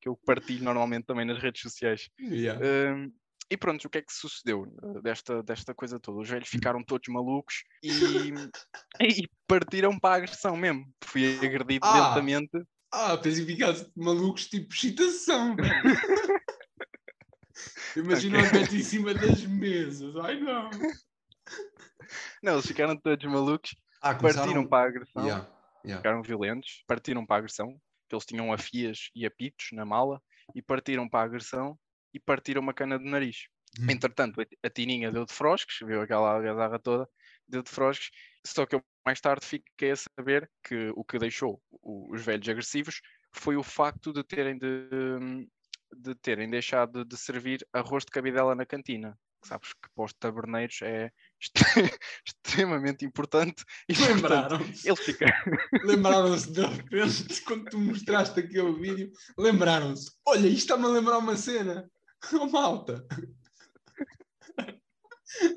que 0.00 0.08
eu 0.08 0.16
partilho 0.24 0.64
normalmente 0.64 1.04
também 1.04 1.26
nas 1.26 1.40
redes 1.40 1.60
sociais. 1.60 2.08
Yeah. 2.20 2.60
Um, 2.60 3.12
e 3.50 3.56
pronto, 3.56 3.84
o 3.84 3.90
que 3.90 3.98
é 3.98 4.02
que 4.02 4.12
sucedeu 4.12 4.64
eh, 4.80 5.00
desta, 5.02 5.42
desta 5.42 5.74
coisa 5.74 5.98
toda? 5.98 6.20
Os 6.20 6.28
velhos 6.28 6.48
ficaram 6.48 6.84
todos 6.84 7.08
malucos 7.08 7.64
e, 7.82 7.90
e 9.02 9.28
partiram 9.48 9.98
para 9.98 10.14
a 10.14 10.16
agressão 10.18 10.56
mesmo. 10.56 10.86
Fui 11.02 11.36
agredido 11.44 11.84
ah, 11.84 12.10
lentamente. 12.10 12.62
Ah, 12.92 13.16
pensei 13.16 13.44
que 13.44 13.52
ficaste 13.52 13.90
malucos 13.96 14.46
tipo 14.46 14.72
excitação. 14.72 15.56
Imagina 17.96 18.38
okay. 18.38 18.62
o 18.62 18.74
em 18.74 18.82
cima 18.84 19.12
das 19.12 19.44
mesas. 19.44 20.14
Ai 20.16 20.38
não. 20.38 20.70
Não, 22.40 22.52
eles 22.52 22.66
ficaram 22.66 22.96
todos 22.96 23.24
malucos. 23.28 23.74
Ah, 24.00 24.14
começaram... 24.14 24.46
Partiram 24.46 24.68
para 24.68 24.84
a 24.84 24.88
agressão. 24.88 25.24
Yeah, 25.24 25.48
yeah. 25.84 25.98
Ficaram 25.98 26.22
violentos. 26.22 26.84
Partiram 26.86 27.26
para 27.26 27.36
a 27.36 27.38
agressão. 27.38 27.76
Que 28.08 28.14
eles 28.14 28.24
tinham 28.24 28.52
afias 28.52 29.10
e 29.12 29.26
apitos 29.26 29.70
na 29.72 29.84
mala. 29.84 30.22
E 30.54 30.62
partiram 30.62 31.08
para 31.08 31.20
a 31.20 31.24
agressão 31.24 31.76
e 32.12 32.20
partiram 32.20 32.62
uma 32.62 32.74
cana 32.74 32.98
de 32.98 33.04
nariz. 33.04 33.46
Hum. 33.78 33.86
Entretanto, 33.90 34.40
a 34.40 34.70
Tininha 34.70 35.12
deu 35.12 35.24
de 35.24 35.32
frosques, 35.32 35.78
viu 35.86 36.00
aquela 36.00 36.32
algazarra 36.32 36.78
toda, 36.78 37.08
deu 37.46 37.62
de 37.62 37.70
frosques, 37.70 38.10
só 38.44 38.66
que 38.66 38.74
eu 38.74 38.84
mais 39.04 39.20
tarde 39.20 39.46
fiquei 39.46 39.92
a 39.92 39.96
saber 39.96 40.50
que 40.62 40.90
o 40.94 41.04
que 41.04 41.18
deixou 41.18 41.62
os 41.82 42.22
velhos 42.22 42.48
agressivos 42.48 43.00
foi 43.32 43.56
o 43.56 43.62
facto 43.62 44.12
de 44.12 44.24
terem 44.24 44.58
de, 44.58 44.88
de 45.92 46.14
terem 46.16 46.50
deixado 46.50 47.04
de 47.04 47.16
servir 47.16 47.66
arroz 47.72 48.04
de 48.04 48.10
cabidela 48.10 48.54
na 48.54 48.66
cantina. 48.66 49.16
Sabes 49.42 49.72
que 49.72 49.88
para 49.94 50.04
os 50.04 50.12
taberneiros 50.12 50.80
é 50.82 51.10
extremamente 52.26 53.06
importante. 53.06 53.64
E 53.88 53.94
lembraram-se. 53.94 54.86
Ele 54.86 54.96
fica. 54.96 55.26
lembraram-se 55.82 56.52
de 56.52 56.60
repente, 56.60 57.40
quando 57.42 57.64
tu 57.70 57.78
mostraste 57.78 58.38
aquele 58.38 58.72
vídeo, 58.74 59.10
lembraram-se: 59.38 60.10
olha, 60.26 60.46
isto 60.46 60.58
está-me 60.58 60.84
a 60.84 60.88
lembrar 60.88 61.18
uma 61.18 61.36
cena. 61.36 61.90
Oh, 62.32 62.46
malta! 62.50 63.06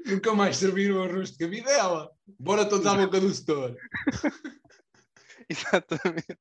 Nunca 0.05 0.33
mais 0.33 0.57
serviram 0.57 1.03
arroz 1.03 1.31
de 1.31 1.37
cabidela. 1.37 2.11
Bora 2.39 2.67
todos 2.67 2.85
à 2.85 2.95
boca 2.95 3.19
do 3.19 3.33
setor. 3.33 3.75
Exatamente. 5.49 6.37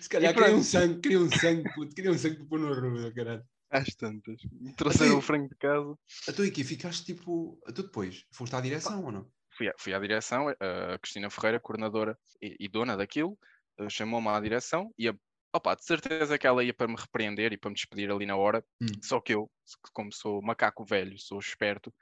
Se 0.00 0.08
calhar 0.08 0.34
queria 0.34 0.54
um 0.54 0.62
sangue, 0.62 1.00
queria 1.00 1.20
um 1.20 1.30
sangue, 1.30 1.72
puto, 1.74 1.94
queria 1.94 2.10
um 2.10 2.18
sangue 2.18 2.36
para 2.36 2.46
pôr 2.46 2.58
no 2.58 2.72
arroz, 2.72 3.14
caralho. 3.14 3.44
Às 3.70 3.94
tantas. 3.94 4.40
Me 4.50 4.74
trouxeram 4.74 5.18
o 5.18 5.20
frango 5.20 5.48
de 5.48 5.56
casa. 5.56 5.94
A 6.26 6.32
tu 6.32 6.42
aqui 6.42 6.64
ficaste 6.64 7.04
tipo. 7.04 7.60
Tu 7.74 7.82
depois 7.82 8.24
foste 8.32 8.56
à 8.56 8.60
direção 8.60 9.04
ou 9.04 9.12
não? 9.12 9.30
Fui, 9.50 9.68
à, 9.68 9.74
fui 9.76 9.92
à 9.92 9.98
direção, 9.98 10.48
a 10.48 10.98
Cristina 10.98 11.28
Ferreira, 11.28 11.60
coordenadora 11.60 12.16
e, 12.40 12.56
e 12.60 12.68
dona 12.68 12.96
daquilo, 12.96 13.36
eh, 13.78 13.88
chamou-me 13.90 14.28
à 14.28 14.40
direção 14.40 14.92
e 14.96 15.08
a, 15.08 15.14
opa, 15.52 15.74
de 15.74 15.84
certeza 15.84 16.38
que 16.38 16.46
ela 16.46 16.62
ia 16.62 16.74
para 16.74 16.88
me 16.88 16.96
repreender 16.96 17.52
e 17.52 17.56
para 17.56 17.70
me 17.70 17.74
despedir 17.74 18.10
ali 18.10 18.26
na 18.26 18.36
hora. 18.36 18.64
Hum. 18.80 18.86
Só 19.02 19.20
que 19.20 19.34
eu, 19.34 19.50
como 19.92 20.12
sou 20.12 20.42
macaco 20.42 20.84
velho, 20.84 21.18
sou 21.18 21.38
esperto, 21.38 21.92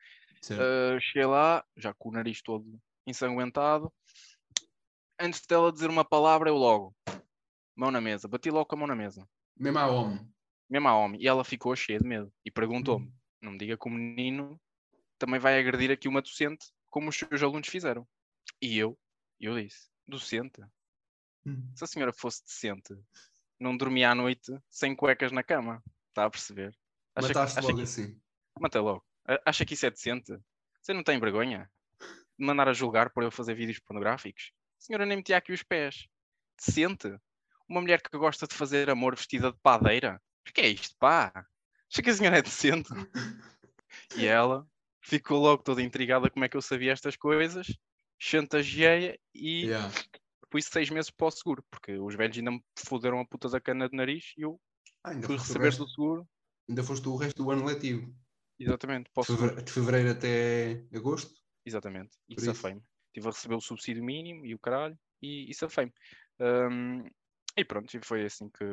uh, 0.50 1.00
cheguei 1.00 1.26
lá, 1.26 1.64
já 1.76 1.94
com 1.94 2.08
o 2.08 2.12
nariz 2.12 2.42
todo 2.42 2.78
ensanguentado. 3.06 3.92
Antes 5.18 5.46
dela 5.46 5.72
dizer 5.72 5.88
uma 5.88 6.04
palavra, 6.04 6.50
eu 6.50 6.56
logo, 6.56 6.94
mão 7.74 7.90
na 7.90 8.00
mesa, 8.00 8.28
bati 8.28 8.50
logo 8.50 8.66
com 8.66 8.76
a 8.76 8.78
mão 8.78 8.88
na 8.88 8.96
mesa. 8.96 9.26
Mesmo 9.56 9.78
a 9.78 9.86
homem 9.86 10.36
mesmo 10.68 10.88
a 10.88 10.96
homem, 10.96 11.22
e 11.22 11.28
ela 11.28 11.44
ficou 11.44 11.74
cheia 11.74 11.98
de 11.98 12.06
medo 12.06 12.32
e 12.44 12.50
perguntou-me: 12.50 13.06
hum. 13.06 13.12
não 13.40 13.52
me 13.52 13.58
diga 13.58 13.76
que 13.76 13.88
o 13.88 13.90
menino 13.90 14.60
também 15.18 15.40
vai 15.40 15.58
agredir 15.58 15.90
aqui 15.90 16.08
uma 16.08 16.20
docente, 16.20 16.66
como 16.90 17.08
os 17.08 17.16
seus 17.16 17.42
alunos 17.42 17.68
fizeram. 17.68 18.06
E 18.60 18.76
eu, 18.76 18.98
eu 19.40 19.60
disse: 19.60 19.88
docente? 20.06 20.62
Hum. 21.44 21.70
Se 21.74 21.84
a 21.84 21.86
senhora 21.86 22.12
fosse 22.12 22.44
decente, 22.44 22.94
não 23.58 23.76
dormia 23.76 24.10
à 24.10 24.14
noite 24.14 24.52
sem 24.70 24.94
cuecas 24.94 25.32
na 25.32 25.42
cama, 25.42 25.82
está 26.08 26.24
a 26.24 26.30
perceber? 26.30 26.76
Acha 27.14 27.28
Mataste 27.28 27.60
que, 27.60 27.66
logo 27.66 27.76
que... 27.76 27.82
assim. 27.82 28.20
Mata 28.60 28.80
logo. 28.80 29.04
Acha 29.44 29.64
que 29.64 29.74
isso 29.74 29.86
é 29.86 29.90
decente? 29.90 30.38
Você 30.80 30.92
não 30.92 31.02
tem 31.02 31.18
vergonha 31.18 31.70
de 32.38 32.46
mandar 32.46 32.68
a 32.68 32.72
julgar 32.72 33.10
por 33.10 33.22
eu 33.22 33.30
fazer 33.30 33.54
vídeos 33.54 33.78
pornográficos? 33.80 34.52
A 34.78 34.84
senhora 34.84 35.06
nem 35.06 35.16
metia 35.16 35.36
aqui 35.36 35.52
os 35.52 35.62
pés. 35.62 36.06
Decente? 36.56 37.18
Uma 37.68 37.80
mulher 37.80 38.00
que 38.00 38.16
gosta 38.16 38.46
de 38.46 38.54
fazer 38.54 38.88
amor 38.88 39.16
vestida 39.16 39.50
de 39.50 39.58
padeira? 39.58 40.20
O 40.48 40.52
que 40.52 40.60
é 40.60 40.68
isto, 40.68 40.96
pá? 40.98 41.32
Acho 41.90 42.02
que 42.02 42.10
a 42.10 42.14
senhora 42.14 42.38
é 42.38 42.42
decente. 42.42 42.88
e 44.16 44.26
ela 44.26 44.66
ficou 45.00 45.40
logo 45.40 45.62
toda 45.62 45.82
intrigada 45.82 46.30
como 46.30 46.44
é 46.44 46.48
que 46.48 46.56
eu 46.56 46.62
sabia 46.62 46.92
estas 46.92 47.16
coisas, 47.16 47.66
chantageei 48.18 49.18
e 49.34 49.66
yeah. 49.66 49.92
Pus 50.56 50.66
seis 50.66 50.88
meses 50.90 51.10
para 51.10 51.26
o 51.26 51.30
seguro, 51.30 51.64
porque 51.70 51.92
os 51.98 52.14
velhos 52.14 52.38
ainda 52.38 52.50
me 52.50 52.62
foderam 52.78 53.20
a 53.20 53.26
puta 53.26 53.48
da 53.48 53.60
cana 53.60 53.88
de 53.88 53.96
nariz 53.96 54.32
e 54.38 54.42
eu 54.42 54.58
ah, 55.04 55.12
fui 55.22 55.36
receber 55.36 55.76
do 55.76 55.88
seguro. 55.88 56.26
Ainda 56.68 56.82
foste 56.82 57.06
o 57.08 57.16
resto 57.16 57.42
do 57.42 57.50
ano 57.50 57.64
letivo. 57.64 58.12
Exatamente. 58.58 59.10
De 59.14 59.26
fevereiro, 59.26 59.62
de 59.62 59.72
fevereiro 59.72 60.10
até 60.10 60.84
agosto? 60.94 61.34
Exatamente. 61.64 62.16
E 62.28 62.40
safei-me. 62.40 62.82
Estive 63.08 63.28
a 63.28 63.30
receber 63.30 63.54
o 63.54 63.60
subsídio 63.60 64.02
mínimo 64.02 64.46
e 64.46 64.54
o 64.54 64.58
caralho 64.58 64.98
e, 65.22 65.50
e 65.50 65.54
safei-me. 65.54 65.92
Um, 66.40 67.04
e 67.56 67.64
pronto, 67.64 67.94
e 67.94 68.00
foi 68.02 68.24
assim 68.24 68.48
que, 68.48 68.64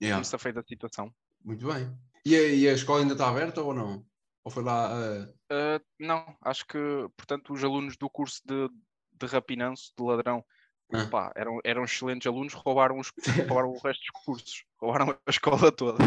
yeah. 0.00 0.18
me 0.18 0.24
safei 0.24 0.52
da 0.52 0.62
situação. 0.62 1.12
Muito 1.44 1.66
bem. 1.66 1.92
E 2.24 2.34
a, 2.34 2.42
e 2.48 2.68
a, 2.68 2.72
escola 2.72 3.00
ainda 3.00 3.14
está 3.14 3.28
aberta 3.28 3.62
ou 3.62 3.74
não? 3.74 4.04
Ou 4.44 4.50
foi 4.50 4.62
lá? 4.62 4.90
Uh... 4.92 5.24
Uh, 5.52 5.84
não, 5.98 6.36
acho 6.42 6.66
que, 6.66 6.78
portanto, 7.16 7.52
os 7.52 7.62
alunos 7.62 7.96
do 7.96 8.08
curso 8.08 8.40
de, 8.44 8.68
de 9.12 9.26
rapinanço, 9.26 9.92
de 9.96 10.04
ladrão, 10.04 10.44
ah. 10.92 11.06
pá, 11.06 11.32
eram, 11.34 11.60
eram 11.64 11.84
excelentes 11.84 12.26
alunos, 12.26 12.52
roubaram, 12.52 12.98
os, 12.98 13.12
roubaram 13.48 13.70
o 13.70 13.78
resto 13.78 14.00
dos 14.00 14.24
cursos, 14.24 14.64
roubaram 14.80 15.10
a 15.10 15.30
escola 15.30 15.72
toda. 15.72 15.98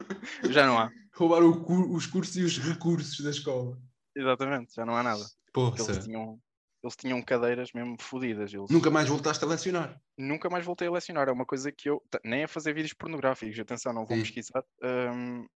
já 0.50 0.66
não 0.66 0.78
há. 0.78 0.90
Roubaram 1.14 1.64
os 1.92 2.06
cursos 2.06 2.36
e 2.36 2.42
os 2.42 2.58
recursos 2.58 3.18
da 3.20 3.30
escola. 3.30 3.78
Exatamente, 4.14 4.74
já 4.74 4.84
não 4.84 4.96
há 4.96 5.02
nada. 5.02 5.24
Eles 5.56 6.04
tinham, 6.04 6.38
eles 6.82 6.96
tinham 6.96 7.22
cadeiras 7.22 7.72
mesmo 7.72 7.96
fodidas. 8.00 8.52
Eles... 8.52 8.70
Nunca 8.70 8.90
mais 8.90 9.08
voltaste 9.08 9.44
a 9.44 9.48
lecionar? 9.48 10.00
Nunca 10.18 10.50
mais 10.50 10.64
voltei 10.64 10.88
a 10.88 10.90
lecionar. 10.90 11.28
É 11.28 11.32
uma 11.32 11.46
coisa 11.46 11.72
que 11.72 11.88
eu. 11.88 12.02
Nem 12.24 12.44
a 12.44 12.48
fazer 12.48 12.74
vídeos 12.74 12.92
pornográficos, 12.92 13.58
atenção, 13.58 13.92
não 13.92 14.04
vou 14.04 14.16
Sim. 14.16 14.22
pesquisar. 14.22 14.64
Um, 14.82 15.46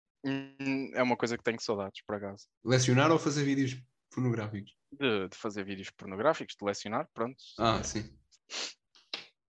é 0.95 1.03
uma 1.03 1.17
coisa 1.17 1.37
que 1.37 1.45
tenho 1.45 1.61
saudades, 1.61 2.03
por 2.03 2.17
acaso. 2.17 2.47
Lecionar 2.65 3.11
ou 3.11 3.19
fazer 3.19 3.45
vídeos 3.45 3.81
pornográficos? 4.11 4.75
De, 4.93 5.29
de 5.29 5.37
fazer 5.37 5.65
vídeos 5.65 5.91
pornográficos, 5.91 6.57
de 6.57 6.65
lecionar, 6.65 7.09
pronto. 7.15 7.43
Ah, 7.59 7.83
sim. 7.83 8.11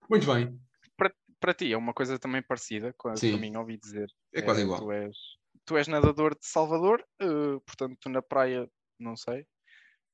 Muito 0.09 0.27
bem. 0.27 0.59
Para, 0.97 1.13
para 1.41 1.55
ti 1.55 1.73
é 1.73 1.77
uma 1.77 1.93
coisa 1.93 2.19
também 2.19 2.43
parecida 2.43 2.93
com 2.95 3.09
a 3.09 3.15
que 3.15 3.37
mim 3.37 3.57
ouvi 3.57 3.77
dizer. 3.77 4.09
É 4.33 4.43
quase 4.43 4.61
é, 4.61 4.65
igual. 4.65 4.81
Tu 4.81 4.93
és, 4.93 5.17
tu 5.65 5.77
és 5.77 5.89
nadador 5.89 6.35
de 6.35 6.47
Salvador, 6.47 7.05
uh, 7.23 7.61
portanto, 7.61 8.09
na 8.09 8.23
praia, 8.23 8.69
não 8.99 9.17
sei. 9.17 9.47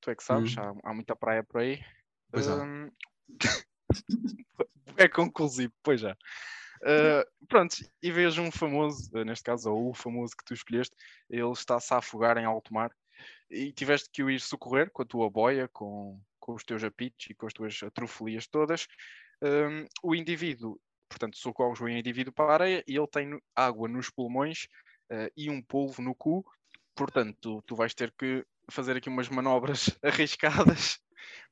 Tu 0.01 0.11
é 0.11 0.17
que 0.17 0.25
sabes, 0.25 0.57
hum. 0.57 0.61
há, 0.61 0.91
há, 0.91 0.95
muita 0.95 1.15
praia 1.15 1.45
por 1.45 1.61
aí. 1.61 1.81
Pois 2.31 2.49
hum, 2.49 2.91
é 4.97 5.09
conclusivo, 5.09 5.73
pois 5.83 6.01
já. 6.01 6.17
Uh, 6.83 7.47
pronto, 7.47 7.77
e 8.03 8.11
vejo 8.11 8.43
um 8.43 8.51
famoso, 8.51 9.09
neste 9.25 9.45
caso, 9.45 9.71
ou 9.71 9.91
o 9.91 9.95
famoso 9.95 10.35
que 10.37 10.45
tu 10.45 10.55
escolheste, 10.55 10.97
ele 11.31 11.53
está-se 11.53 11.95
a 11.95 11.99
afogar 11.99 12.37
em 12.39 12.45
alto 12.45 12.75
mar 12.75 12.91
e 13.49 13.73
tiveste 13.73 14.09
que 14.13 14.23
o 14.23 14.31
ir 14.31 14.41
socorrer 14.41 14.91
com 14.91 15.03
a 15.03 15.07
tua 15.07 15.31
boia, 15.31 15.69
com, 15.69 16.21
com 16.43 16.55
os 16.55 16.65
teus 16.65 16.83
apitos 16.83 17.31
e 17.31 17.35
com 17.35 17.47
as 17.47 17.53
tuas 17.53 17.81
atrofolias 17.85 18.49
todas. 18.49 18.89
Um, 19.41 19.87
o 20.03 20.15
indivíduo, 20.15 20.79
portanto, 21.09 21.39
socorres 21.39 21.81
o 21.81 21.89
indivíduo 21.89 22.33
para 22.33 22.51
a 22.51 22.55
areia 22.55 22.85
e 22.87 22.97
ele 22.97 23.07
tem 23.07 23.41
água 23.55 23.89
nos 23.89 24.11
pulmões 24.11 24.65
uh, 25.13 25.31
e 25.37 25.49
um 25.49 25.63
polvo 25.63 26.03
no 26.03 26.15
cu. 26.15 26.45
Portanto, 26.97 27.39
tu, 27.41 27.63
tu 27.63 27.77
vais 27.77 27.95
ter 27.95 28.13
que 28.19 28.45
fazer 28.69 28.97
aqui 28.97 29.09
umas 29.09 29.29
manobras 29.29 29.97
arriscadas 30.03 30.99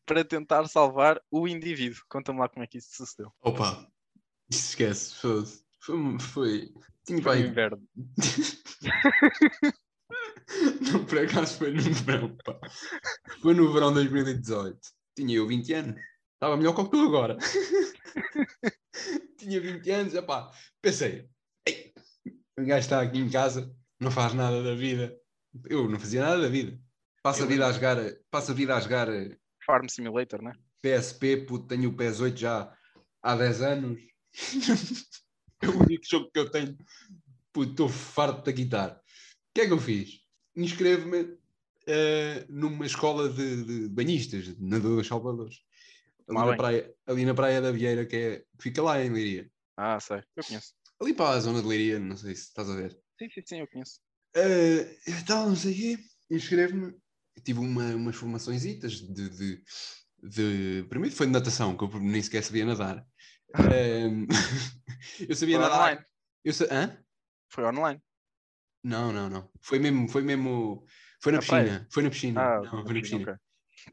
para 0.04 0.24
tentar 0.24 0.66
salvar 0.66 1.20
o 1.30 1.46
indivíduo. 1.46 2.02
Conta-me 2.08 2.40
lá 2.40 2.48
como 2.48 2.64
é 2.64 2.66
que 2.66 2.78
isso 2.78 2.96
sucedeu. 2.96 3.32
Opa, 3.40 3.88
isso 4.50 4.70
esquece. 4.70 5.14
Foi. 5.14 5.44
Foi. 5.80 6.18
foi... 6.18 6.74
Tinha 7.06 7.22
foi 7.22 7.38
no 7.38 7.46
inverno. 7.46 7.88
não, 10.92 11.04
por 11.04 11.18
acaso 11.18 11.58
foi 11.58 11.72
no 11.72 11.82
verão. 11.82 12.36
Pá. 12.44 12.58
Foi 13.40 13.54
no 13.54 13.72
verão 13.72 13.88
de 13.88 14.08
2018. 14.08 14.78
Tinha 15.16 15.36
eu 15.36 15.46
20 15.46 15.72
anos. 15.74 16.00
Estava 16.34 16.56
melhor 16.56 16.74
que 16.74 16.90
tu 16.90 17.00
agora. 17.00 17.36
Tinha 19.38 19.60
20 19.60 19.90
anos. 19.90 20.14
Epá. 20.14 20.50
Pensei, 20.80 21.28
Ei, 21.66 21.92
o 22.58 22.64
gajo 22.64 22.80
está 22.80 23.00
aqui 23.00 23.18
em 23.18 23.30
casa, 23.30 23.74
não 23.98 24.10
faz 24.10 24.34
nada 24.34 24.62
da 24.62 24.74
vida. 24.74 25.16
Eu 25.68 25.88
não 25.88 25.98
fazia 25.98 26.22
nada 26.22 26.40
da 26.40 26.48
vida. 26.48 26.78
Passa 27.22 27.44
a 27.44 27.46
vida 27.46 27.66
a 27.66 27.72
jogar. 27.72 27.96
Passa 28.30 28.52
a 28.52 28.54
vida 28.54 28.74
a 28.74 28.80
jogar. 28.80 29.08
Farm 29.64 29.86
Simulator, 29.88 30.42
né? 30.42 30.52
PSP, 30.82 31.44
puto, 31.46 31.66
tenho 31.66 31.90
o 31.90 31.96
PS8 31.96 32.36
já 32.36 32.74
há 33.22 33.36
10 33.36 33.62
anos. 33.62 34.00
é 35.62 35.68
o 35.68 35.82
único 35.82 36.04
jogo 36.08 36.30
que 36.32 36.38
eu 36.38 36.50
tenho. 36.50 36.76
Puto, 37.52 37.70
estou 37.70 37.88
farto 37.88 38.44
da 38.44 38.52
guitarra. 38.52 39.00
O 39.50 39.54
que 39.54 39.62
é 39.62 39.66
que 39.66 39.72
eu 39.72 39.78
fiz? 39.78 40.20
Inscrevo-me 40.56 41.22
uh, 41.22 42.46
numa 42.48 42.86
escola 42.86 43.28
de, 43.28 43.64
de 43.64 43.88
banhistas, 43.88 44.44
de 44.44 44.62
nadadores 44.62 45.06
salvadores. 45.06 45.62
Ali 46.28 46.38
na, 46.38 46.56
praia, 46.56 46.94
ali 47.06 47.24
na 47.24 47.34
Praia 47.34 47.60
da 47.60 47.72
Vieira, 47.72 48.06
que, 48.06 48.16
é, 48.16 48.38
que 48.38 48.62
fica 48.62 48.82
lá 48.82 49.02
em 49.02 49.10
Leiria. 49.10 49.50
Ah, 49.76 49.98
sei, 49.98 50.22
eu 50.36 50.44
conheço. 50.44 50.74
Ali 51.00 51.12
para 51.12 51.30
a 51.30 51.40
zona 51.40 51.60
de 51.60 51.66
Leiria, 51.66 51.98
não 51.98 52.16
sei 52.16 52.34
se 52.34 52.42
estás 52.42 52.70
a 52.70 52.76
ver. 52.76 52.92
Sim, 53.18 53.28
sim, 53.30 53.42
sim, 53.44 53.60
eu 53.60 53.66
conheço. 53.66 53.98
Uh, 54.36 54.96
então, 55.08 55.48
não 55.48 55.56
sei 55.56 55.72
o 55.72 55.76
quê, 55.76 55.98
inscrevo-me 56.30 56.94
tive 57.40 57.60
uma, 57.60 57.94
umas 57.94 58.16
formações 58.16 58.62
de, 58.62 58.74
de, 58.76 59.62
de. 60.22 60.86
Primeiro 60.88 61.14
foi 61.14 61.26
de 61.26 61.32
natação, 61.32 61.76
que 61.76 61.84
eu 61.84 62.00
nem 62.00 62.22
sequer 62.22 62.42
sabia 62.42 62.64
nadar. 62.64 63.06
um, 63.58 64.26
eu 65.28 65.34
sabia 65.34 65.58
foi 65.58 65.68
nadar. 65.68 65.80
Online. 65.80 66.06
Eu 66.44 66.52
sa... 66.52 66.64
Hã? 66.70 66.98
Foi 67.48 67.64
online. 67.64 68.00
Não, 68.82 69.12
não, 69.12 69.28
não. 69.28 69.50
Foi 69.60 69.78
mesmo, 69.78 70.08
foi 70.08 70.22
mesmo. 70.22 70.84
Foi 71.20 71.32
na, 71.32 71.36
na 71.36 71.42
piscina. 71.42 71.62
Praia? 71.62 71.86
Foi 71.90 72.02
na 72.02 72.10
piscina. 72.10 72.40
Ah, 72.40 72.60
não, 72.62 72.84
foi 72.84 72.94
na 72.94 73.00
piscina. 73.00 73.22
Okay. 73.22 73.34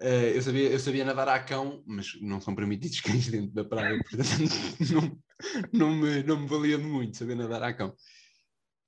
Uh, 0.01 0.35
eu, 0.35 0.41
sabia, 0.41 0.69
eu 0.69 0.79
sabia 0.79 1.05
nadar 1.05 1.29
a 1.29 1.39
cão, 1.39 1.81
mas 1.85 2.19
não 2.21 2.41
são 2.41 2.53
permitidos 2.53 2.99
cães 3.01 3.27
dentro 3.27 3.53
da 3.53 3.63
praia, 3.63 3.97
portanto 4.03 4.53
não, 4.91 5.23
não, 5.71 5.95
me, 5.95 6.23
não 6.23 6.41
me 6.41 6.47
valia 6.47 6.77
muito 6.77 7.17
saber 7.17 7.35
nadar 7.35 7.63
a 7.63 7.73
cão. 7.73 7.95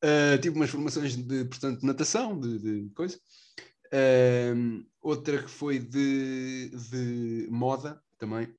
Uh, 0.04 0.40
tive 0.42 0.56
umas 0.56 0.70
formações 0.70 1.16
de, 1.16 1.46
portanto, 1.46 1.86
natação, 1.86 2.40
de, 2.40 2.60
de 2.60 2.90
coisa. 2.94 3.20
Um, 4.56 4.86
outra 5.02 5.44
que 5.44 5.50
foi 5.50 5.80
de, 5.80 6.70
de 6.70 7.48
moda 7.50 8.02
também. 8.18 8.54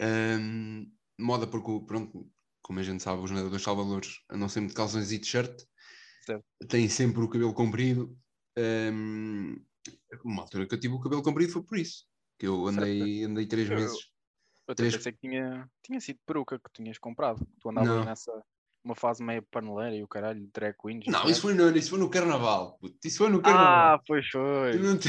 Um, 0.00 0.90
moda 1.18 1.46
porque, 1.46 1.86
pronto, 1.86 2.28
como 2.62 2.80
a 2.80 2.82
gente 2.82 3.02
sabe, 3.02 3.22
os 3.22 3.30
nadadores 3.30 3.62
salvadores 3.62 4.20
andam 4.30 4.48
sempre 4.48 4.70
de 4.70 4.74
calções 4.74 5.12
e 5.12 5.18
t-shirt, 5.18 5.62
têm 6.68 6.88
sempre 6.88 7.22
o 7.22 7.28
cabelo 7.28 7.54
comprido. 7.54 8.16
Um, 8.58 9.56
uma 10.24 10.42
altura 10.42 10.66
que 10.66 10.74
eu 10.74 10.80
tive 10.80 10.94
o 10.94 11.00
cabelo 11.00 11.22
comprido 11.22 11.52
foi 11.52 11.62
por 11.62 11.78
isso, 11.78 12.04
que 12.38 12.46
eu 12.46 12.66
andei, 12.66 13.24
andei 13.24 13.46
três 13.46 13.68
Eu- 13.68 13.76
meses. 13.76 14.12
Eu 14.68 14.74
Três- 14.76 14.96
pensei 14.96 15.12
que 15.12 15.18
tinha, 15.18 15.68
tinha 15.82 16.00
sido 16.00 16.20
peruca 16.24 16.58
que 16.58 16.70
tinhas 16.72 16.96
comprado. 16.98 17.44
Tu 17.60 17.68
andavas 17.68 17.88
Não. 17.90 18.04
nessa 18.04 18.30
uma 18.84 18.94
fase 18.96 19.22
meio 19.22 19.42
paneleira 19.42 19.94
e 19.96 20.02
o 20.02 20.08
caralho, 20.08 20.48
drag 20.52 20.74
queens. 20.76 21.04
Não, 21.06 21.28
isso 21.28 21.40
foi, 21.42 21.54
no, 21.54 21.70
isso 21.76 21.90
foi 21.90 21.98
no 21.98 22.10
carnaval. 22.10 22.78
puto, 22.80 22.96
Isso 23.04 23.18
foi 23.18 23.28
no 23.28 23.40
carnaval. 23.40 23.94
Ah, 23.94 24.00
pois 24.06 24.26
foi. 24.28 24.76
Não 24.78 24.98
te, 24.98 25.08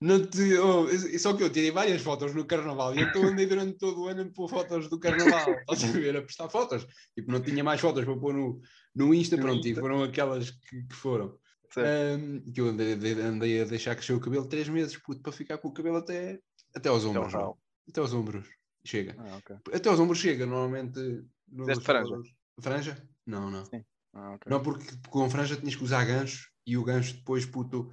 não 0.00 0.26
te, 0.26 0.58
oh, 0.58 0.86
só 1.18 1.34
que 1.34 1.42
eu 1.42 1.50
tirei 1.50 1.70
várias 1.70 2.02
fotos 2.02 2.34
no 2.34 2.44
carnaval 2.46 2.94
e 2.94 3.00
então 3.00 3.22
andei 3.24 3.46
durante 3.46 3.78
todo 3.78 4.02
o 4.02 4.08
ano 4.08 4.22
a 4.22 4.32
pôr 4.32 4.48
fotos 4.48 4.88
do 4.88 4.98
carnaval. 5.00 5.56
Estás 5.70 5.84
a 5.84 5.98
ver? 5.98 6.16
A 6.16 6.22
postar 6.22 6.48
fotos. 6.48 6.86
Tipo, 7.14 7.32
não 7.32 7.40
tinha 7.42 7.64
mais 7.64 7.80
fotos 7.80 8.04
para 8.04 8.16
pôr 8.16 8.34
no, 8.34 8.60
no 8.94 9.14
Insta, 9.14 9.36
pronto, 9.38 9.66
e 9.66 9.74
foram 9.74 10.02
aquelas 10.02 10.50
que, 10.50 10.82
que 10.86 10.94
foram. 10.94 11.38
Um, 11.76 12.40
que 12.52 12.60
eu 12.60 12.68
andei, 12.68 12.92
andei- 13.20 13.62
a 13.62 13.64
deixar 13.64 13.96
crescer 13.96 14.12
o 14.12 14.20
cabelo 14.20 14.46
três 14.46 14.68
meses, 14.68 14.96
puto, 14.96 15.20
para 15.22 15.32
ficar 15.32 15.58
com 15.58 15.68
o 15.68 15.72
cabelo 15.74 15.96
até, 15.96 16.38
até 16.72 16.88
aos 16.88 17.04
Até 17.04 17.16
ao 17.16 17.22
ombros. 17.24 17.34
rabo. 17.34 17.58
Até 17.88 18.00
aos 18.00 18.12
ombros. 18.12 18.46
Chega. 18.84 19.16
Ah, 19.18 19.38
ok. 19.38 19.56
Até 19.74 19.88
aos 19.88 19.98
ombros 19.98 20.18
chega, 20.20 20.46
normalmente. 20.46 21.24
No 21.48 21.80
franja? 21.80 22.14
Franja? 22.60 23.08
Não, 23.26 23.50
não. 23.50 23.64
Ah, 24.12 24.34
ok. 24.34 24.50
Não, 24.50 24.62
porque 24.62 24.84
com 25.08 25.28
franja 25.28 25.56
tinhas 25.56 25.74
que 25.74 25.82
usar 25.84 26.04
gancho 26.04 26.48
e 26.66 26.76
o 26.76 26.84
gancho 26.84 27.14
depois, 27.14 27.44
puto, 27.44 27.90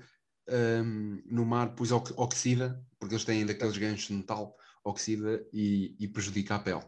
hum, 0.49 1.21
no 1.25 1.45
mar, 1.45 1.69
depois 1.69 1.91
ox- 1.91 2.13
oxida, 2.17 2.85
porque 2.99 3.15
eles 3.15 3.25
têm 3.25 3.45
daqueles 3.45 3.77
ganchos 3.77 4.07
de 4.07 4.13
metal, 4.13 4.55
oxida 4.83 5.45
e, 5.53 5.95
e 5.99 6.07
prejudica 6.07 6.55
a 6.55 6.59
pele. 6.59 6.83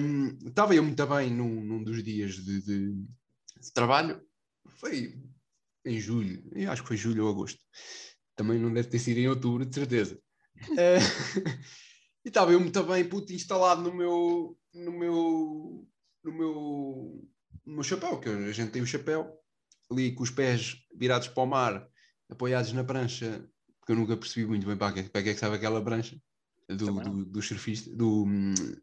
Hum, 0.00 0.36
Estava 0.46 0.74
eu 0.74 0.82
muito 0.82 1.06
bem 1.06 1.30
num, 1.30 1.60
num 1.62 1.82
dos 1.84 2.02
dias 2.02 2.34
de, 2.34 2.62
de- 2.62 2.92
de 3.60 3.72
trabalho, 3.74 4.22
foi 4.68 5.14
em 5.84 6.00
julho, 6.00 6.42
eu 6.54 6.70
acho 6.70 6.82
que 6.82 6.88
foi 6.88 6.96
julho 6.96 7.24
ou 7.24 7.30
agosto. 7.30 7.60
Também 8.34 8.58
não 8.58 8.72
deve 8.72 8.88
ter 8.88 8.98
sido 8.98 9.18
em 9.18 9.28
outubro, 9.28 9.64
de 9.64 9.74
certeza. 9.74 10.20
Eh, 10.76 10.98
e 12.24 12.28
estava 12.28 12.52
eu 12.52 12.60
muito 12.60 12.82
bem, 12.84 13.08
puto, 13.08 13.32
instalado 13.32 13.82
no 13.82 13.94
meu, 13.94 14.58
no 14.74 14.92
meu, 14.92 15.88
no 16.24 16.32
meu, 16.32 17.28
meu 17.66 17.82
chapéu, 17.82 18.18
que 18.20 18.28
a 18.28 18.52
gente 18.52 18.70
tem 18.70 18.82
o 18.82 18.86
chapéu, 18.86 19.38
ali 19.90 20.12
com 20.12 20.22
os 20.22 20.30
pés 20.30 20.76
virados 20.94 21.28
para 21.28 21.42
o 21.42 21.46
mar, 21.46 21.88
apoiados 22.28 22.72
na 22.72 22.84
prancha, 22.84 23.48
porque 23.80 23.92
eu 23.92 23.96
nunca 23.96 24.16
percebi 24.16 24.46
muito 24.46 24.66
bem 24.66 24.76
para 24.76 24.92
que, 24.92 25.02
para 25.08 25.22
que 25.22 25.28
é 25.28 25.32
que 25.32 25.36
estava 25.36 25.56
aquela 25.56 25.82
prancha 25.82 26.20
do, 26.68 26.86
Também 26.86 27.04
do, 27.04 27.24
dos 27.26 27.46
surfistas, 27.46 27.94
do, 27.94 28.24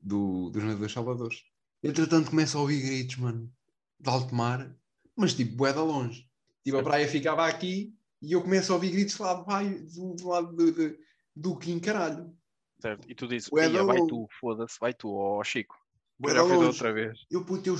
do, 0.01 0.49
dos 0.49 0.63
nadadores 0.63 0.91
salvadores. 0.93 1.43
Entretanto, 1.83 2.29
começo 2.29 2.57
a 2.57 2.61
ouvir 2.61 2.81
gritos, 2.81 3.17
mano, 3.17 3.51
de 3.99 4.09
alto 4.09 4.33
mar, 4.33 4.73
mas 5.15 5.33
tipo, 5.33 5.55
bué 5.55 5.73
de 5.73 5.79
longe. 5.79 6.29
Tipo, 6.63 6.77
a 6.77 6.83
praia 6.83 7.07
ficava 7.07 7.45
aqui 7.45 7.93
e 8.21 8.31
eu 8.31 8.41
começo 8.41 8.71
a 8.71 8.75
ouvir 8.75 8.91
gritos 8.91 9.17
lá 9.17 9.33
de 9.33 9.45
baixo, 9.45 9.85
do, 9.95 10.15
do 10.15 10.27
lado 10.29 10.55
de, 10.55 10.71
de- 10.71 10.97
do 11.35 11.57
Quim, 11.57 11.79
caralho. 11.79 12.33
Certo. 12.79 13.09
E 13.09 13.15
tu 13.15 13.27
dizes, 13.27 13.49
Bué 13.49 13.65
"Ia, 13.67 13.79
da 13.79 13.83
vai 13.83 13.97
tu, 14.07 14.27
foda-se, 14.39 14.77
vai 14.79 14.93
tu, 14.93 15.13
ó 15.13 15.43
Chico. 15.43 15.75
Bué 16.17 16.31
de 16.31 16.37
da 16.37 16.43
longe. 16.45 16.65
outra 16.67 16.93
vez. 16.93 17.19
eu 17.29 17.43
puto, 17.43 17.67
eu 17.67 17.75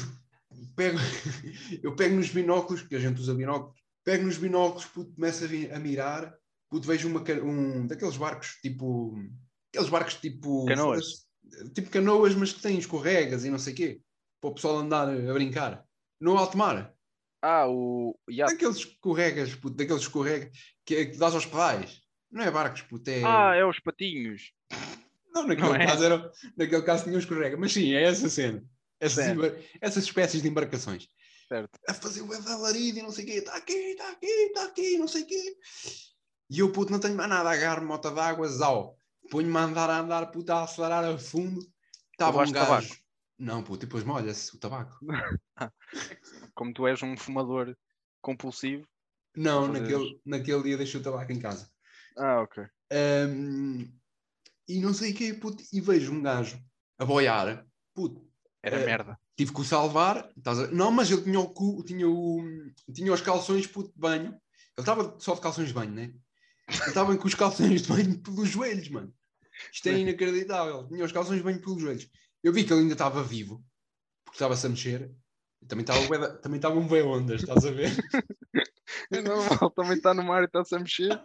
pego, 0.76 0.98
eu 1.84 1.96
pego 1.96 2.16
nos 2.16 2.30
binóculos, 2.30 2.82
que 2.82 2.96
a 2.96 3.00
gente 3.00 3.20
usa 3.20 3.34
binóculos, 3.34 3.80
pego 4.04 4.26
nos 4.26 4.38
binóculos, 4.38 4.86
puto, 4.86 5.14
começo 5.14 5.44
a, 5.46 5.76
a 5.76 5.80
mirar, 5.80 6.34
puto, 6.70 6.88
vejo 6.88 7.08
uma, 7.08 7.22
um 7.44 7.88
daqueles 7.88 8.18
barcos 8.18 8.58
tipo, 8.62 9.16
aqueles 9.72 9.90
barcos 9.90 10.16
tipo, 10.16 10.66
Canoas. 10.66 11.26
tipo 11.74 11.90
canoas, 11.90 12.36
mas 12.36 12.54
que 12.54 12.62
têm 12.62 12.78
escorregas 12.78 13.46
e 13.46 13.50
não 13.50 13.60
sei 13.60 13.74
o 13.74 13.76
quê, 13.76 14.02
para 14.42 14.50
o 14.50 14.54
pessoal 14.54 14.78
andar 14.78 15.08
a 15.10 15.34
brincar, 15.34 15.84
no 16.20 16.38
alto 16.38 16.58
mar, 16.58 16.94
Ah, 17.42 17.68
o 17.68 18.18
iate. 18.30 18.54
daqueles 18.54 18.78
escorregas, 18.78 19.54
puto, 19.56 19.76
daqueles 19.78 20.02
escorregas 20.04 20.50
que, 20.86 21.06
que 21.08 21.18
dás 21.18 21.34
aos 21.34 21.46
pedais, 21.46 22.02
não 22.32 22.44
é 22.44 22.50
barcos, 22.52 22.82
puto, 22.82 23.10
é... 23.10 23.22
Ah, 23.24 23.54
é 23.56 23.66
os 23.66 23.80
patinhos. 23.80 24.52
Não, 25.34 25.48
naquele, 25.48 25.68
Não 25.68 25.76
é? 25.76 25.88
caso 25.88 26.04
era, 26.04 26.32
naquele 26.56 26.82
caso 26.84 27.04
tinha 27.06 27.16
um 27.16 27.20
escorrega, 27.20 27.58
mas 27.58 27.74
sim, 27.74 27.92
é 27.94 28.04
essa 28.04 28.30
cena. 28.30 28.64
Essas, 29.04 29.26
essas 29.82 30.04
espécies 30.06 30.42
de 30.42 30.48
embarcações. 30.48 31.08
Certo. 31.48 31.78
A 31.88 31.94
fazer 31.94 32.22
o 32.22 32.34
alarido 32.34 33.00
e 33.00 33.02
não 33.02 33.12
sei 33.12 33.26
o 33.26 33.28
quê, 33.28 33.34
está 33.34 33.56
aqui, 33.56 33.74
está 33.74 34.10
aqui, 34.10 34.26
está 34.26 34.66
aqui, 34.66 34.98
não 34.98 35.08
sei 35.08 35.24
o 35.24 35.28
quê. 35.28 35.58
E 36.50 36.60
eu, 36.60 36.72
puto, 36.72 36.92
não 36.92 37.00
tenho 37.00 37.16
mais 37.16 37.30
nada, 37.30 37.50
agarro 37.50 37.86
mota 37.86 38.10
d'água, 38.12 38.48
zau. 38.48 38.98
Ponho-me 39.30 39.58
a 39.58 39.62
andar, 39.64 39.90
a 39.90 40.00
andar, 40.00 40.32
puto, 40.32 40.52
a 40.52 40.64
acelerar 40.64 41.04
a 41.04 41.18
fundo. 41.18 41.60
Estava 42.12 42.44
um 42.44 42.52
gajo. 42.52 42.54
tabaco? 42.54 43.04
Não, 43.38 43.64
puto, 43.64 43.84
e 43.84 43.88
depois 43.88 44.04
molha-se 44.04 44.56
o 44.56 44.60
tabaco. 44.60 44.98
Como 46.56 46.74
tu 46.74 46.88
és 46.88 47.02
um 47.04 47.18
fumador 47.18 47.76
compulsivo. 48.22 48.88
Não, 49.36 49.68
Fazer- 49.68 49.80
naquele, 49.82 50.22
naquele 50.26 50.64
dia 50.64 50.78
deixei 50.78 51.00
o 51.00 51.04
tabaco 51.04 51.32
em 51.32 51.40
casa. 51.40 51.70
Ah, 52.18 52.42
ok. 52.42 52.64
Ahm, 52.92 53.86
e 54.68 54.80
não 54.80 54.94
sei 54.94 55.12
o 55.12 55.16
quê, 55.16 55.34
puto, 55.34 55.64
e 55.74 55.82
vejo 55.82 56.14
um 56.14 56.22
gajo 56.22 56.64
a 57.00 57.06
boiar, 57.06 57.66
puto, 57.94 58.32
Era 58.64 58.78
Eh, 58.80 58.86
merda. 58.86 59.20
tive 59.36 59.54
que 59.54 59.60
o 59.62 59.64
salvar. 59.66 60.18
a- 60.46 60.68
Não, 60.72 60.90
mas 60.90 61.12
ele 61.12 61.22
tinha, 61.24 61.40
o 61.40 61.50
cu, 61.50 61.84
tinha, 61.84 62.08
o, 62.10 62.42
tinha 62.94 63.12
os 63.14 63.22
calções 63.22 63.68
puto, 63.68 63.92
de 63.94 64.00
banho. 64.00 64.30
Ele 64.32 64.40
estava 64.80 65.16
só 65.20 65.36
de 65.36 65.42
calções 65.42 65.68
de 65.68 65.74
banho, 65.74 65.92
né? 65.92 66.14
Ele 66.70 66.80
estava 66.88 67.16
com 67.18 67.28
os 67.28 67.36
calções 67.36 67.82
de 67.82 67.88
banho 67.90 68.18
pelos 68.20 68.48
joelhos, 68.50 68.88
mano. 68.90 69.14
Isto 69.72 69.90
é 69.90 70.00
inacreditável. 70.00 70.88
Tinha 70.88 71.04
os 71.06 71.12
calções 71.12 71.38
de 71.38 71.44
banho 71.44 71.60
pelos 71.62 71.82
joelhos. 71.82 72.10
Eu 72.42 72.54
vi 72.54 72.64
que 72.64 72.72
ele 72.74 72.82
ainda 72.82 72.94
estava 72.94 73.22
vivo, 73.24 73.64
porque 74.26 74.38
estava-se 74.38 74.66
a 74.66 74.70
mexer. 74.70 75.12
Também 75.68 75.84
estava, 75.84 76.30
também 76.38 76.58
estava 76.58 76.76
um 76.80 76.88
bem 76.88 77.04
ondas, 77.04 77.42
estás 77.42 77.66
a 77.66 77.72
ver? 77.72 77.90
É 79.12 79.22
normal, 79.22 79.72
também 79.72 79.94
está 79.94 80.14
no 80.14 80.24
mar 80.24 80.44
e 80.44 80.46
está-se 80.46 80.76
a 80.76 80.80
mexer. 80.80 81.20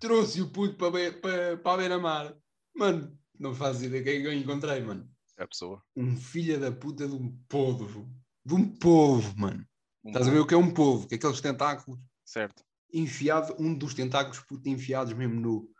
Trouxe 0.00 0.40
o 0.40 0.48
puto 0.50 0.76
para, 0.76 1.12
para, 1.12 1.56
para 1.58 1.72
a 1.72 1.76
beira-mar. 1.76 2.36
Mano, 2.74 3.16
não 3.38 3.54
fazes 3.54 3.82
ideia 3.82 4.02
quem 4.02 4.22
eu 4.24 4.32
encontrei, 4.32 4.80
mano. 4.80 5.08
É 5.38 5.44
a 5.44 5.48
pessoa. 5.48 5.82
Um 5.96 6.16
filho 6.16 6.58
da 6.58 6.72
puta 6.72 7.06
de 7.06 7.14
um 7.14 7.30
polvo. 7.48 8.10
De 8.44 8.54
um 8.54 8.68
polvo, 8.76 9.38
mano. 9.38 9.64
Um 10.04 10.08
Estás 10.08 10.26
a 10.26 10.30
ver 10.30 10.38
pouco. 10.38 10.44
o 10.44 10.48
que 10.48 10.54
é 10.54 10.58
um 10.58 10.74
polvo? 10.74 11.06
Que 11.06 11.14
é 11.14 11.16
aqueles 11.18 11.40
tentáculos 11.40 12.00
Certo. 12.24 12.64
enfiado, 12.92 13.54
um 13.58 13.72
dos 13.72 13.94
tentáculos 13.94 14.40
puto, 14.40 14.68
enfiados 14.68 15.12
mesmo 15.12 15.40
no, 15.40 15.70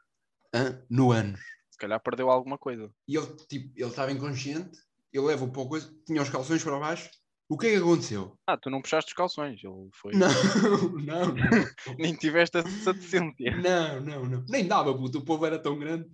no 0.89 1.11
ânus. 1.11 1.41
Se 1.71 1.79
calhar 1.79 2.01
perdeu 2.01 2.31
alguma 2.31 2.57
coisa. 2.57 2.93
E 3.07 3.17
ele 3.17 3.27
tipo, 3.49 3.73
ele 3.77 3.89
estava 3.89 4.13
inconsciente, 4.13 4.79
ele 5.13 5.27
leva 5.27 5.47
para 5.49 5.63
a 5.63 5.69
coisa, 5.69 5.93
tinha 6.07 6.23
os 6.23 6.31
calções 6.31 6.63
para 6.63 6.79
baixo. 6.79 7.11
O 7.51 7.57
que 7.57 7.69
é 7.69 7.71
que 7.71 7.77
aconteceu? 7.77 8.37
Ah, 8.47 8.59
tu 8.59 8.69
não 8.69 8.83
puxaste 8.83 9.11
os 9.11 9.17
calções. 9.17 9.59
Ele 9.65 9.89
foi. 9.95 10.13
Não, 10.13 10.29
não, 11.01 11.35
não. 11.35 11.97
Nem 11.99 12.15
tiveste 12.15 12.59
essa 12.59 12.93
decência. 12.93 13.57
Não, 13.57 14.01
não, 14.01 14.27
não. 14.27 14.45
Nem 14.47 14.67
dava, 14.67 14.95
puto. 14.95 15.19
O 15.19 15.25
povo 15.25 15.47
era 15.47 15.59
tão 15.59 15.79
grande. 15.79 16.07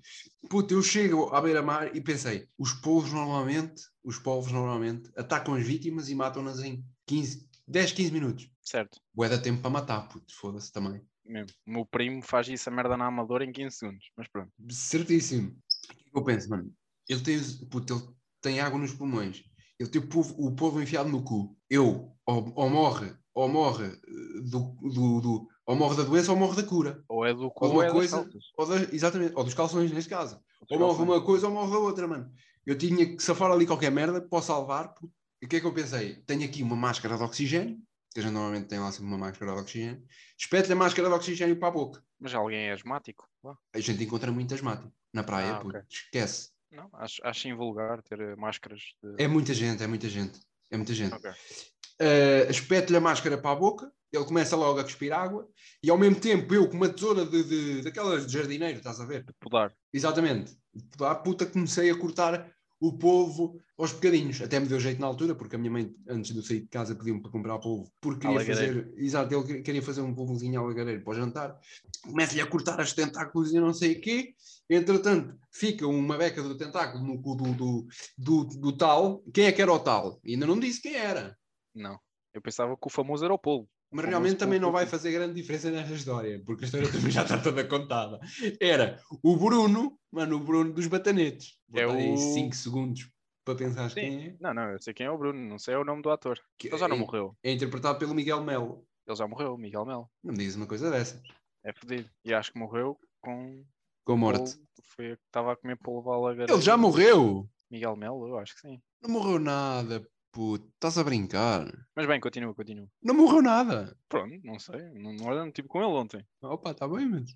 Puto, 0.49 0.73
eu 0.73 0.83
chego 0.83 1.35
à 1.35 1.40
beira-mar 1.40 1.94
e 1.94 2.01
pensei: 2.01 2.47
os 2.57 2.73
povos 2.73 3.12
normalmente, 3.12 3.83
os 4.05 4.16
povos 4.16 4.53
normalmente 4.53 5.11
atacam 5.16 5.55
as 5.55 5.66
vítimas 5.66 6.09
e 6.09 6.14
matam-nas 6.14 6.61
em 6.61 6.85
15, 7.07 7.49
10, 7.66 7.92
15 7.92 8.12
minutos. 8.12 8.51
Certo. 8.62 9.01
Bué 9.12 9.29
dá 9.29 9.38
tempo 9.38 9.61
para 9.61 9.70
matar, 9.70 10.09
puto. 10.09 10.33
Foda-se 10.37 10.73
também. 10.73 11.03
Mesmo. 11.25 11.53
O 11.66 11.73
meu 11.73 11.87
primo 11.87 12.23
faz 12.23 12.47
isso 12.47 12.68
a 12.68 12.73
merda 12.73 12.97
na 12.97 13.07
Amadora 13.07 13.44
em 13.44 13.51
15 13.51 13.77
segundos. 13.77 14.05
Mas 14.16 14.29
pronto. 14.29 14.53
Certíssimo. 14.70 15.49
O 15.51 15.94
que 15.94 16.09
é 16.09 16.11
que 16.12 16.18
eu 16.18 16.25
penso, 16.25 16.49
mano? 16.49 16.73
Ele 17.09 17.20
tem, 17.20 17.40
puto, 17.68 17.94
ele 17.94 18.03
tem 18.40 18.61
água 18.61 18.79
nos 18.79 18.94
pulmões. 18.94 19.42
Tem 19.78 20.00
o 20.00 20.06
povo, 20.06 20.34
o 20.38 20.54
povo 20.54 20.80
enfiado 20.80 21.08
no 21.08 21.22
cu. 21.22 21.56
Eu, 21.68 22.12
ou, 22.26 22.52
ou 22.54 22.70
morre, 22.70 23.12
ou 23.34 23.48
morre 23.48 23.87
eh, 23.87 24.40
do, 24.48 24.76
do, 24.82 25.20
do- 25.20 25.48
ou 25.66 25.74
morre 25.76 25.96
da 25.96 26.02
doença 26.04 26.30
ou 26.30 26.38
morre 26.38 26.56
da 26.62 26.68
cura. 26.68 27.02
Ou 27.08 27.24
é 27.24 27.34
do 27.34 27.50
cu 27.50 27.64
Ou 27.64 27.70
ou 27.70 27.76
uma 27.78 27.87
é 27.87 27.90
coisa- 27.90 28.16
das 28.18 28.24
calças. 28.26 28.44
Ou 28.56 28.66
da, 28.66 28.94
exatamente, 28.94 29.32
ou 29.37 29.44
dos 29.44 29.54
calções, 29.54 29.90
neste 29.92 30.08
caso. 30.10 30.37
Dos 30.37 30.70
Ou 30.70 30.78
morre 30.78 30.96
calções. 30.98 31.08
uma 31.08 31.24
coisa 31.24 31.48
ou 31.48 31.52
morre 31.54 31.74
a 31.74 31.78
outra, 31.78 32.06
mano. 32.06 32.32
Eu 32.64 32.78
tinha 32.78 33.16
que 33.16 33.22
safar 33.22 33.50
ali 33.50 33.66
qualquer 33.66 33.90
merda 33.90 34.20
para 34.22 34.42
salvar. 34.42 34.94
E 35.42 35.46
o 35.46 35.48
que 35.48 35.56
é 35.56 35.60
que 35.60 35.66
eu 35.66 35.74
pensei? 35.74 36.16
Tenho 36.22 36.44
aqui 36.44 36.62
uma 36.62 36.76
máscara 36.76 37.16
de 37.18 37.22
oxigênio, 37.22 37.78
que 38.12 38.20
a 38.20 38.22
gente 38.22 38.32
normalmente 38.32 38.68
tem 38.68 38.78
lá 38.78 38.90
sempre 38.92 39.06
uma 39.08 39.18
máscara 39.18 39.52
de 39.52 39.60
oxigênio. 39.60 40.02
Espeto-lhe 40.38 40.72
a 40.72 40.76
máscara 40.76 41.08
de 41.08 41.14
oxigênio 41.14 41.58
para 41.58 41.68
a 41.68 41.72
boca. 41.72 42.02
Mas 42.18 42.32
alguém 42.34 42.68
é 42.68 42.72
asmático? 42.72 43.28
A 43.74 43.80
gente 43.80 44.02
encontra 44.04 44.30
muito 44.32 44.54
asmático 44.54 44.90
na 45.12 45.22
praia, 45.24 45.52
Ah, 45.54 45.60
puto. 45.60 45.76
ok. 45.76 45.82
esquece. 45.90 46.54
Não, 46.74 46.90
acho, 46.94 47.20
acho 47.24 47.48
invulgar 47.48 48.02
ter 48.02 48.20
eh, 48.20 48.37
máscaras 48.37 48.80
de. 49.02 49.22
É 49.22 49.28
muita 49.28 49.54
gente, 49.54 49.82
é 49.82 49.87
muita 49.87 50.08
gente. 50.08 50.40
É 50.70 50.76
muita 50.76 50.92
gente. 50.92 51.14
Ok. 51.14 51.30
Uh, 51.30 52.50
espeto-lhe 52.50 52.96
a 52.96 53.00
máscara 53.00 53.38
para 53.38 53.52
a 53.52 53.54
boca, 53.54 53.92
ele 54.12 54.24
começa 54.24 54.56
logo 54.56 54.80
a 54.80 54.82
cuspir 54.82 55.12
água, 55.12 55.48
e 55.82 55.88
ao 55.88 55.96
mesmo 55.96 56.18
tempo 56.18 56.52
eu, 56.52 56.68
com 56.68 56.76
uma 56.76 56.88
tesoura 56.88 57.24
de, 57.24 57.44
de, 57.44 57.82
daquelas 57.82 58.26
de 58.26 58.32
jardineiro, 58.32 58.78
estás 58.78 59.00
a 59.00 59.06
ver? 59.06 59.24
De 59.24 59.32
podar. 59.38 59.72
Exatamente. 59.92 60.56
Da 60.98 61.14
puta 61.14 61.46
comecei 61.46 61.90
a 61.90 61.96
cortar 61.96 62.52
o 62.87 62.99
polvo 62.99 63.59
aos 63.79 63.92
bocadinhos. 63.92 64.42
Até 64.42 64.61
me 64.61 64.66
deu 64.66 64.79
jeito 64.79 65.01
na 65.01 65.07
altura, 65.07 65.35
porque 65.35 65.57
a 65.57 65.59
minha 65.59 65.70
mãe, 65.70 65.94
antes 66.09 66.33
de 66.33 66.38
eu 66.38 66.42
sair 66.42 66.61
de 66.61 66.68
casa, 66.68 66.94
pediu-me 66.94 67.23
para 67.23 67.31
comprar 67.31 67.59
polvo, 67.59 67.90
porque 68.01 68.27
queria 68.27 68.44
fazer, 68.44 68.92
exato, 68.97 69.35
ele 69.35 69.62
queria 69.62 69.83
fazer 69.83 70.03
um 70.03 70.14
polvozinho 70.14 70.61
alagareiro 70.61 71.03
para 71.03 71.12
o 71.12 71.16
jantar. 71.16 71.59
Começa-lhe 72.03 72.42
a 72.42 72.47
cortar 72.47 72.79
as 72.81 72.92
tentáculos 72.92 73.55
e 73.55 73.59
não 73.59 73.73
sei 73.73 73.92
o 73.92 74.01
quê. 74.01 74.35
Entretanto, 74.68 75.35
fica 75.51 75.87
uma 75.87 76.18
beca 76.18 76.42
do 76.42 76.57
tentáculo 76.57 77.05
no 77.05 77.20
cu 77.20 77.35
do, 77.35 77.53
do, 77.55 77.87
do, 78.18 78.44
do 78.44 78.77
tal. 78.77 79.23
Quem 79.33 79.47
é 79.47 79.53
que 79.53 79.62
era 79.62 79.73
o 79.73 79.81
tal? 79.81 80.20
Ainda 80.27 80.47
não 80.47 80.59
disse 80.59 80.83
quem 80.83 80.94
era. 80.94 81.37
Não. 81.75 81.99
Eu 82.35 82.42
pensava 82.42 82.77
que 82.77 82.87
o 82.87 82.90
famoso 82.90 83.25
era 83.25 83.33
o 83.33 83.38
polvo. 83.38 83.68
Mas 83.94 84.07
realmente 84.07 84.38
também 84.38 84.59
não 84.59 84.72
vai 84.72 84.87
fazer 84.87 85.12
grande 85.12 85.35
diferença 85.35 85.70
nesta 85.70 85.94
história, 85.94 86.42
porque 86.44 86.64
a 86.64 86.66
história 86.66 86.90
também 86.90 87.12
já 87.12 87.22
está 87.22 87.38
toda 87.38 87.62
contada. 87.64 88.18
Era 88.61 89.00
o 89.22 89.37
Bruno, 89.37 89.96
mano, 90.11 90.37
o 90.37 90.40
Bruno 90.40 90.72
dos 90.72 90.88
batanetes. 90.88 91.57
É 91.72 91.87
o... 91.87 92.16
5 92.16 92.57
segundos 92.57 93.09
para 93.44 93.54
pensar 93.54 93.94
quem 93.94 94.26
é. 94.26 94.37
Não, 94.40 94.52
não, 94.52 94.70
eu 94.70 94.83
sei 94.83 94.92
quem 94.92 95.07
é 95.07 95.11
o 95.11 95.16
Bruno, 95.16 95.38
não 95.38 95.61
sei 95.61 95.76
o 95.76 95.85
nome 95.85 96.02
do 96.02 96.11
ator. 96.11 96.40
Que 96.59 96.68
Ele 96.68 96.78
já 96.78 96.88
não 96.88 96.96
é, 96.96 96.98
morreu. 96.98 97.37
É 97.40 97.52
interpretado 97.52 97.96
pelo 97.96 98.16
Miguel 98.16 98.42
Melo. 98.42 98.85
Ele 99.07 99.16
já 99.16 99.28
morreu, 99.28 99.57
Miguel 99.57 99.85
Melo. 99.85 100.11
Não 100.24 100.33
me 100.33 100.38
diz 100.38 100.57
uma 100.57 100.66
coisa 100.66 100.90
dessas. 100.90 101.22
É 101.62 101.72
fedido. 101.72 102.11
E 102.24 102.35
acho 102.35 102.52
que 102.52 102.59
morreu 102.59 102.98
com. 103.20 103.64
Com 104.04 104.16
morte. 104.16 104.57
Polvo, 104.57 104.68
foi 104.83 105.16
que 105.16 105.22
estava 105.26 105.52
a 105.52 105.57
comer 105.57 105.76
polvo 105.76 106.28
à 106.28 106.33
Ele 106.33 106.61
já 106.61 106.76
morreu! 106.76 107.48
Miguel 107.70 107.96
Melo, 107.96 108.26
eu 108.26 108.38
acho 108.38 108.54
que 108.54 108.61
sim. 108.61 108.83
Não 109.00 109.11
morreu 109.11 109.38
nada, 109.38 110.04
Puto, 110.35 110.66
estás 110.75 110.99
a 110.99 111.05
brincar. 111.05 111.64
Mas 111.94 112.09
bem, 112.09 112.18
continua, 112.18 112.53
continua. 112.53 112.88
Não 113.01 113.14
morreu 113.14 113.40
nada. 113.40 113.97
Pronto, 114.09 114.35
não 114.42 114.59
sei. 114.59 114.81
Não, 114.94 115.12
não 115.12 115.53
tipo 115.53 115.68
com 115.68 115.79
ele 115.79 115.92
ontem. 115.92 116.27
Opa, 116.42 116.73
está 116.73 116.88
bem, 116.88 117.09
mas. 117.09 117.33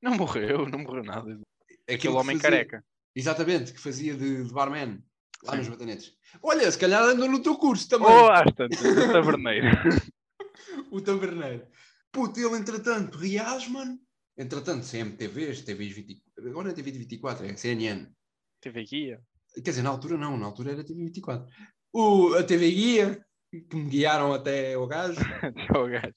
Não 0.00 0.16
morreu, 0.16 0.64
não 0.68 0.78
morreu 0.78 1.02
nada. 1.02 1.32
Aquele, 1.32 1.96
Aquele 1.96 2.14
homem 2.14 2.36
fazia... 2.36 2.50
careca. 2.50 2.84
Exatamente, 3.16 3.72
que 3.72 3.80
fazia 3.80 4.14
de, 4.14 4.44
de 4.44 4.52
barman 4.52 5.02
lá 5.42 5.54
Sim. 5.54 5.58
nos 5.58 5.68
batanetes. 5.70 6.12
Olha, 6.40 6.70
se 6.70 6.78
calhar 6.78 7.02
andou 7.02 7.28
no 7.28 7.42
teu 7.42 7.56
curso 7.56 7.88
também. 7.88 8.06
Oh, 8.06 8.30
às 8.30 8.52
tantas, 8.54 8.78
o 8.80 9.12
taberneiro. 9.12 9.66
o 10.92 11.00
taberneiro. 11.00 11.66
Puto, 12.12 12.38
ele 12.38 12.58
entretanto 12.58 13.18
reage, 13.18 13.68
mano. 13.68 13.98
Entretanto, 14.38 14.86
CMTVs, 14.86 15.62
TVs 15.62 15.96
20... 15.96 16.22
agora 16.46 16.70
é 16.70 16.74
TV 16.74 16.92
24, 16.92 17.44
é 17.44 17.56
CNN. 17.56 18.06
TV 18.60 18.84
Guia. 18.84 19.20
Quer 19.54 19.70
dizer, 19.70 19.82
na 19.82 19.90
altura 19.90 20.16
não, 20.16 20.36
na 20.36 20.46
altura 20.46 20.72
era 20.72 20.84
TV 20.84 21.06
24 21.06 21.48
o, 21.96 22.34
a 22.34 22.44
TV 22.44 22.70
Guia, 22.70 23.26
que 23.50 23.74
me 23.74 23.88
guiaram 23.88 24.34
até 24.34 24.76
o 24.76 24.86
gajo. 24.86 25.18
até 25.40 25.78
o 25.78 25.88
gajo. 25.88 26.14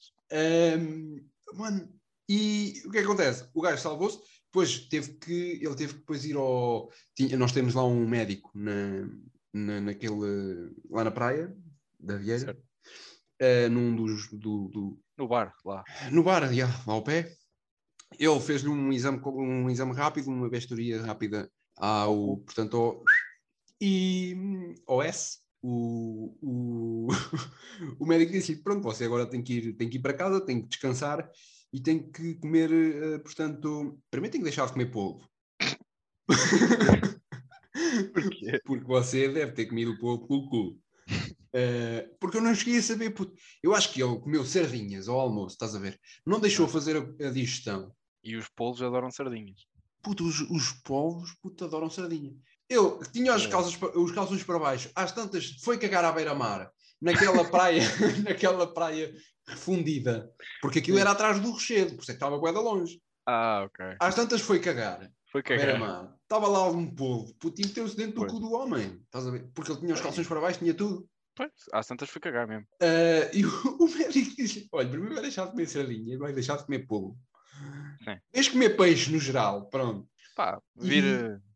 Um, 0.77 1.25
mano, 1.53 1.89
e 2.27 2.81
o 2.85 2.91
que, 2.91 2.97
é 2.97 3.01
que 3.01 3.05
acontece? 3.05 3.49
O 3.53 3.61
gajo 3.61 3.81
salvou-se, 3.81 4.19
depois 4.45 4.87
teve 4.89 5.13
que, 5.13 5.59
ele 5.63 5.75
teve 5.75 5.93
que 5.93 5.99
depois 5.99 6.25
ir 6.25 6.35
ao. 6.35 6.91
Tinha, 7.15 7.37
nós 7.37 7.53
temos 7.53 7.75
lá 7.75 7.85
um 7.85 8.05
médico 8.05 8.51
na, 8.53 9.07
na, 9.53 9.79
naquele, 9.79 10.73
lá 10.89 11.05
na 11.05 11.11
praia 11.11 11.55
da 11.97 12.17
Vieira, 12.17 12.59
uh, 13.41 13.69
num 13.69 13.95
dos. 13.95 14.27
Do, 14.31 14.67
do, 14.67 14.99
no 15.17 15.27
bar, 15.29 15.55
lá. 15.63 15.83
No 16.11 16.23
bar, 16.23 16.53
já, 16.53 16.67
lá 16.85 16.93
ao 16.93 17.03
pé. 17.03 17.33
Ele 18.17 18.39
fez-lhe 18.41 18.67
um 18.67 18.91
exame, 18.91 19.21
um 19.23 19.69
exame 19.69 19.93
rápido, 19.93 20.27
uma 20.27 20.49
bestoria 20.49 21.01
rápida 21.03 21.49
ao, 21.77 22.37
portanto, 22.37 22.75
ao, 22.75 23.03
e 23.79 24.75
ao 24.85 25.01
S, 25.01 25.39
o, 25.61 26.35
o, 26.41 27.07
o 27.99 28.05
médico 28.05 28.31
disse 28.31 28.63
pronto, 28.63 28.83
você 28.83 29.05
agora 29.05 29.25
tem 29.25 29.41
que, 29.43 29.53
ir, 29.53 29.73
tem 29.73 29.89
que 29.89 29.97
ir 29.97 30.01
para 30.01 30.13
casa, 30.13 30.45
tem 30.45 30.61
que 30.61 30.67
descansar 30.67 31.29
e 31.71 31.79
tem 31.79 32.11
que 32.11 32.35
comer, 32.35 32.71
uh, 32.71 33.19
portanto, 33.21 33.99
primeiro 34.09 34.31
tem 34.31 34.41
que 34.41 34.45
deixar 34.45 34.65
de 34.65 34.73
comer 34.73 34.91
polvo. 34.91 35.29
Porquê? 38.13 38.59
Porque 38.65 38.85
você 38.85 39.29
deve 39.29 39.51
ter 39.53 39.65
comido 39.65 39.97
polvo 39.97 40.27
pelo 40.27 40.49
cu. 40.49 40.79
Uh, 41.49 42.05
porque 42.19 42.37
eu 42.37 42.41
não 42.41 42.53
cheguei 42.53 42.77
a 42.77 42.83
saber, 42.83 43.09
puto. 43.09 43.33
eu 43.63 43.73
acho 43.73 43.91
que 43.91 44.03
ele 44.03 44.19
comeu 44.19 44.45
sardinhas 44.45 45.07
ao 45.07 45.19
almoço, 45.19 45.55
estás 45.55 45.75
a 45.75 45.79
ver? 45.79 45.99
Não 46.23 46.39
deixou 46.39 46.67
fazer 46.67 46.95
a, 46.95 47.27
a 47.27 47.31
digestão. 47.31 47.91
E 48.23 48.35
os 48.35 48.47
polvos 48.49 48.83
adoram 48.83 49.09
sardinhas. 49.09 49.65
Puto, 50.03 50.23
os, 50.25 50.41
os 50.41 50.71
polvos, 50.83 51.33
puto, 51.41 51.65
adoram 51.65 51.89
sardinha. 51.89 52.35
Eu 52.69 52.99
tinha 53.11 53.33
os, 53.33 53.45
é. 53.45 53.49
calços, 53.49 53.77
os 53.95 54.11
calços 54.11 54.43
para 54.43 54.59
baixo, 54.59 54.91
às 54.95 55.11
tantas 55.11 55.57
foi 55.63 55.77
cagar 55.77 56.05
à 56.05 56.11
beira-mar, 56.11 56.71
naquela 57.01 57.43
praia, 57.43 57.81
naquela 58.23 58.71
praia 58.71 59.13
refundida, 59.47 60.29
porque 60.61 60.79
aquilo 60.79 60.99
era 60.99 61.11
atrás 61.11 61.39
do 61.39 61.51
rochedo, 61.51 61.95
por 61.95 62.01
isso 62.03 62.11
é 62.11 62.13
que 62.13 62.17
estava 62.17 62.37
guarda 62.37 62.59
longe. 62.59 63.01
Ah, 63.25 63.63
ok. 63.65 63.97
Às 63.99 64.15
tantas 64.15 64.41
foi 64.41 64.59
cagar. 64.59 65.09
Foi 65.31 65.41
cagar. 65.41 66.13
Estava 66.23 66.47
lá 66.47 66.67
um 66.69 66.93
povo, 66.93 67.33
putinho 67.35 67.67
meteu-se 67.67 67.95
dentro 67.97 68.21
do 68.21 68.27
cu 68.27 68.39
do 68.39 68.51
homem, 68.53 69.01
estás 69.05 69.25
a 69.25 69.31
ver? 69.31 69.49
Porque 69.53 69.71
ele 69.71 69.79
tinha 69.79 69.93
os 69.93 70.01
calções 70.01 70.27
para 70.27 70.41
baixo, 70.41 70.59
tinha 70.59 70.73
tudo. 70.73 71.07
Pois, 71.35 71.51
às 71.71 71.87
tantas 71.87 72.09
foi 72.09 72.21
cagar 72.21 72.47
mesmo. 72.47 72.67
Uh, 72.81 73.33
e 73.33 73.45
o, 73.45 73.49
o 73.79 73.87
médico 73.87 74.35
disse: 74.35 74.67
Olha, 74.71 74.89
primeiro 74.89 75.15
vai 75.15 75.23
deixar 75.23 75.45
de 75.45 75.51
comer 75.51 75.67
sardinha, 75.67 76.17
vai 76.19 76.33
deixar 76.33 76.57
de 76.57 76.65
comer 76.65 76.85
polvo. 76.85 77.17
Deixa 78.31 78.49
de 78.49 78.51
comer 78.51 78.75
peixe 78.75 79.11
no 79.11 79.19
geral, 79.19 79.69
pronto. 79.69 80.07
Pá, 80.39 80.61
vir... 80.73 81.03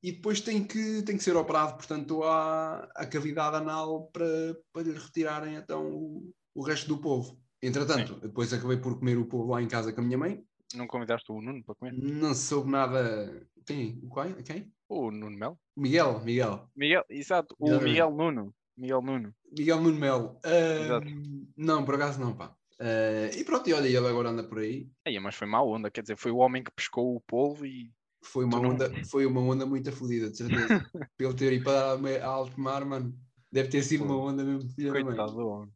e, 0.02 0.10
e, 0.10 0.12
depois 0.12 0.42
tem 0.42 0.62
que, 0.62 1.02
tem 1.04 1.16
que 1.16 1.24
ser 1.24 1.38
operado, 1.38 1.76
portanto, 1.76 2.22
à, 2.22 2.80
à 2.94 3.06
cavidade 3.06 3.56
anal 3.56 4.08
para, 4.12 4.26
para 4.74 4.84
lhe 4.84 4.92
retirarem 4.92 5.56
então 5.56 5.90
o, 5.90 6.34
o 6.54 6.62
resto 6.62 6.90
do 6.90 6.98
povo. 6.98 7.40
Entretanto, 7.62 8.16
Sim. 8.16 8.20
depois 8.20 8.52
acabei 8.52 8.76
por 8.76 9.00
comer 9.00 9.18
o 9.18 9.26
povo 9.26 9.54
lá 9.54 9.62
em 9.62 9.70
casa 9.70 9.94
com 9.94 10.02
a 10.02 10.04
minha 10.04 10.18
mãe. 10.18 10.44
Não 10.76 10.86
convidaste 10.86 11.32
o 11.32 11.42
Nuno 11.42 11.64
para 11.64 11.76
comer? 11.76 11.94
Não 11.94 12.36
soube 12.36 12.70
nada. 12.70 13.48
Quem? 13.66 14.02
O 14.04 14.14
quem? 14.14 14.44
Quem? 14.44 14.74
O 14.90 15.12
Nuno 15.12 15.38
Mel? 15.38 15.58
Miguel, 15.78 16.20
Miguel. 16.20 16.70
Miguel, 16.76 17.06
exato. 17.10 17.56
O 17.58 17.80
Miguel 17.80 18.12
Nuno. 18.12 18.54
Miguel 18.76 19.02
Nuno. 19.02 19.34
Miguel 19.58 19.80
Nuno 19.80 19.98
Mel. 19.98 20.42
Uh, 20.44 21.48
não, 21.56 21.86
por 21.86 21.96
acaso 21.96 22.20
não, 22.20 22.36
pá. 22.36 22.54
Uh, 22.82 23.34
e 23.34 23.46
pronto, 23.46 23.70
e 23.70 23.74
olha, 23.74 23.88
ele 23.88 23.98
agora 24.10 24.28
anda 24.28 24.44
por 24.44 24.60
aí. 24.60 24.90
Aí, 25.06 25.18
mas 25.22 25.36
foi 25.36 25.48
má 25.48 25.64
onda, 25.64 25.90
quer 25.90 26.02
dizer, 26.02 26.18
foi 26.18 26.32
o 26.32 26.38
homem 26.40 26.62
que 26.62 26.72
pescou 26.72 27.16
o 27.16 27.22
polvo 27.22 27.66
e 27.66 27.90
foi 28.24 28.46
uma, 28.46 28.60
onda, 28.60 28.92
foi 29.06 29.26
uma 29.26 29.42
onda 29.42 29.66
muito 29.66 29.90
afodida, 29.90 30.30
de 30.30 30.38
certeza. 30.38 30.68
Pelo 31.18 31.34
ter 31.34 31.54
ido 31.54 31.64
para 31.64 31.94
a 31.94 32.28
alto 32.28 32.60
mar, 32.60 32.84
mano, 32.86 33.18
deve 33.52 33.70
ter 33.70 33.84
sido 33.84 34.04
uma 34.04 34.18
onda 34.18 34.44
mesmo. 34.44 34.70
Coitado 34.92 35.34
do 35.34 35.48
homem. 35.48 35.72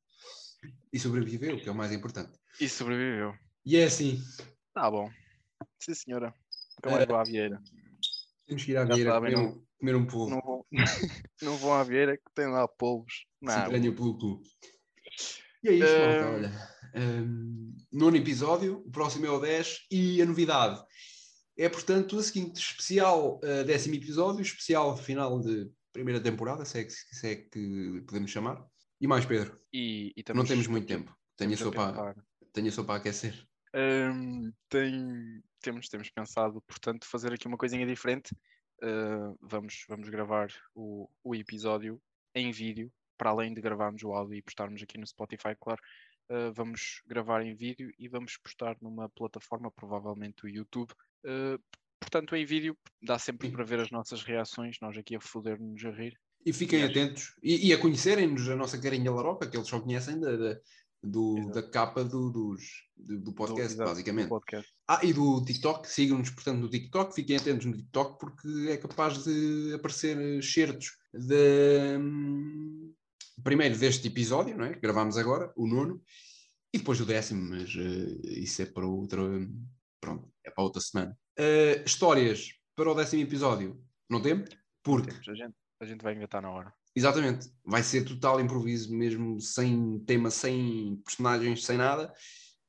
E 0.92 1.00
sobreviveu, 1.00 1.58
que 1.58 1.70
é 1.70 1.72
o 1.72 1.76
mais 1.76 1.92
importante. 1.92 2.32
E 2.60 2.68
sobreviveu. 2.68 3.34
E 3.66 3.78
é 3.78 3.84
assim. 3.84 4.22
Tá 4.74 4.90
bom. 4.90 5.10
Sim, 5.80 5.94
senhora. 5.94 6.34
Nunca 6.78 6.90
mais 6.90 7.04
uh, 7.04 7.08
vou 7.08 7.18
à 7.18 7.24
Vieira. 7.24 7.62
Temos 8.46 8.64
que 8.64 8.72
ir 8.72 8.78
à 8.78 8.86
Vieira 8.86 9.16
comer, 9.16 9.32
não, 9.32 9.46
um, 9.46 9.66
comer 9.80 9.96
um 9.96 10.06
polvo. 10.06 10.30
Não 10.30 10.42
vou, 10.42 10.68
não 11.42 11.58
vou 11.58 11.74
à 11.74 11.84
Vieira 11.84 12.18
que 12.18 12.34
tem 12.34 12.48
lá 12.48 12.68
polvos. 12.68 13.26
Não. 13.42 13.54
Se 13.54 13.92
pelo 13.92 14.18
cu. 14.18 14.42
E 15.64 15.70
é 15.70 15.74
isso, 15.74 15.86
uh... 15.86 16.00
malta, 16.00 16.30
olha. 16.30 16.78
Um, 16.96 17.76
nono 17.92 18.18
episódio, 18.18 18.84
o 18.86 18.92
próximo 18.92 19.26
é 19.26 19.30
o 19.30 19.40
10 19.40 19.88
e 19.92 20.22
a 20.22 20.26
novidade 20.26 20.82
é, 21.58 21.70
portanto, 21.70 22.18
a 22.18 22.24
seguinte: 22.24 22.58
especial 22.58 23.38
uh, 23.38 23.64
décimo 23.66 23.96
episódio, 23.96 24.42
especial 24.42 24.96
final 24.96 25.40
de 25.40 25.70
primeira 25.92 26.22
temporada, 26.22 26.64
se 26.64 26.80
é 26.80 26.84
que, 26.84 26.92
se 26.92 27.28
é 27.28 27.36
que 27.36 28.04
podemos 28.08 28.30
chamar. 28.30 28.64
E 29.02 29.08
mais, 29.08 29.26
Pedro. 29.26 29.60
E, 29.74 30.14
e 30.16 30.24
Não 30.34 30.46
temos 30.46 30.68
muito 30.68 30.88
tempo. 30.88 31.16
Tenho 31.36 31.58
só, 31.58 31.72
para, 31.72 32.16
tenho 32.52 32.72
só 32.72 32.84
para 32.84 32.96
aquecer. 32.96 33.48
Um, 33.76 34.52
tem, 34.70 35.44
temos, 35.62 35.88
temos 35.88 36.10
pensado, 36.10 36.62
portanto, 36.62 37.06
fazer 37.06 37.34
aqui 37.34 37.48
uma 37.48 37.58
coisinha 37.58 37.86
diferente. 37.86 38.36
Uh, 38.84 39.38
vamos, 39.42 39.86
vamos 39.88 40.10
gravar 40.10 40.48
o, 40.76 41.10
o 41.24 41.36
episódio 41.36 42.02
em 42.34 42.52
vídeo, 42.52 42.92
para 43.18 43.32
além 43.32 43.54
de 43.54 43.62
gravarmos 43.62 44.04
o 44.04 44.14
áudio 44.14 44.36
e 44.36 44.42
postarmos 44.42 44.82
aqui 44.82 44.98
no 44.98 45.06
Spotify, 45.06 45.56
claro. 45.60 45.82
Uh, 46.30 46.52
vamos 46.54 47.02
gravar 47.08 47.42
em 47.44 47.56
vídeo 47.56 47.92
e 47.98 48.08
vamos 48.08 48.38
postar 48.38 48.78
numa 48.82 49.10
plataforma, 49.10 49.72
provavelmente 49.72 50.46
o 50.46 50.50
YouTube, 50.50 50.94
Uh, 51.28 51.60
portanto, 52.00 52.36
em 52.36 52.46
vídeo 52.46 52.78
dá 53.04 53.20
sempre 53.20 53.48
Sim. 53.48 53.54
para 53.54 53.66
ver 53.66 53.82
as 53.82 53.92
nossas 53.92 54.24
reações, 54.24 54.78
nós 54.82 54.98
aqui 54.98 55.16
a 55.16 55.20
foder-nos 55.20 55.84
a 55.84 55.92
rir. 55.92 56.18
E 56.46 56.54
fiquem 56.54 56.80
e 56.80 56.84
atentos 56.84 57.36
e, 57.44 57.68
e, 57.68 57.74
a 57.74 57.78
conhecerem-nos 57.78 58.48
a 58.48 58.56
nossa 58.56 58.78
carinha 58.78 59.12
laroca, 59.12 59.48
que 59.48 59.58
eles 59.58 59.68
só 59.68 59.82
conhecem 59.82 60.18
da, 60.18 60.38
da, 60.38 60.58
do, 61.04 61.52
da 61.52 61.62
capa 61.62 62.06
do, 62.06 62.30
dos, 62.30 62.64
do, 62.96 63.20
do 63.20 63.34
podcast, 63.34 63.78
do, 63.78 63.84
basicamente. 63.84 64.28
Do 64.28 64.30
podcast. 64.30 64.74
Ah, 64.88 65.02
e 65.04 65.12
do 65.12 65.44
TikTok, 65.44 65.90
sigam-nos, 65.90 66.30
portanto, 66.30 66.60
no 66.60 66.70
TikTok, 66.70 67.14
fiquem 67.14 67.36
atentos 67.36 67.66
no 67.66 67.76
TikTok, 67.76 68.18
porque 68.20 68.70
é 68.70 68.78
capaz 68.78 69.26
de 69.26 69.74
aparecer 69.74 70.42
certos 70.42 70.98
de, 71.14 71.98
hum, 72.00 72.94
primeiro 73.44 73.78
deste 73.78 74.08
episódio, 74.08 74.56
não 74.58 74.64
é? 74.64 74.74
Que 74.74 74.80
gravámos 74.80 75.18
agora, 75.18 75.52
o 75.58 75.68
nono, 75.68 76.02
e 76.74 76.78
depois 76.78 77.02
o 77.02 77.06
décimo, 77.06 77.50
mas 77.50 77.76
uh, 77.76 78.22
isso 78.28 78.62
é 78.62 78.66
para 78.66 78.86
outro 78.86 79.50
pronto, 80.00 80.32
é 80.48 80.52
para 80.52 80.64
outra 80.64 80.82
semana. 80.82 81.18
Uh, 81.38 81.84
histórias 81.86 82.54
para 82.76 82.90
o 82.90 82.96
décimo 82.96 83.22
episódio, 83.22 83.84
não 84.10 84.22
temos? 84.22 84.50
Porque. 84.82 85.12
A 85.30 85.34
gente, 85.34 85.56
a 85.82 85.86
gente 85.86 86.02
vai 86.02 86.14
inventar 86.14 86.42
na 86.42 86.50
hora. 86.50 86.74
Exatamente, 86.96 87.52
vai 87.64 87.84
ser 87.84 88.06
total 88.06 88.40
improviso, 88.40 88.96
mesmo 88.96 89.40
sem 89.40 90.00
tema, 90.00 90.32
sem 90.32 91.00
personagens, 91.06 91.64
sem 91.64 91.78
nada. 91.78 92.12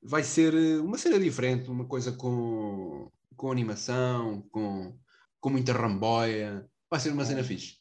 Vai 0.03 0.23
ser 0.23 0.53
eh, 0.53 0.79
uma 0.81 0.99
cena 0.99 1.19
diferente, 1.19 1.71
uma 1.71 1.87
coisa 1.87 2.13
com, 2.13 3.11
com 3.37 3.51
animação, 3.51 4.43
com, 4.51 4.99
com 5.41 5.51
muita 5.51 5.73
ramboia. 5.73 6.69
Vai 6.91 7.01
ser 7.01 7.11
uma 7.11 7.25
cena 7.25 7.43
fixe. 7.43 7.79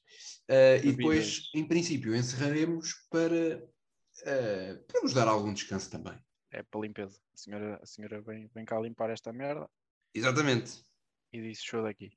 Uh, 0.49 0.79
e 0.81 0.93
depois, 0.93 1.49
em 1.53 1.67
princípio, 1.67 2.15
encerraremos 2.15 2.93
para, 3.09 3.57
uh, 3.57 4.85
para 4.87 5.01
nos 5.01 5.13
dar 5.13 5.27
algum 5.27 5.53
descanso 5.53 5.91
também. 5.91 6.17
É 6.51 6.63
para 6.63 6.81
limpeza. 6.81 7.19
A 7.33 7.37
senhora, 7.37 7.79
a 7.83 7.85
senhora 7.85 8.21
vem, 8.21 8.49
vem 8.55 8.63
cá 8.63 8.79
limpar 8.79 9.09
esta 9.09 9.33
merda. 9.33 9.69
Exatamente. 10.13 10.83
E 11.31 11.41
disse 11.41 11.65
show 11.65 11.83
daqui. 11.83 12.11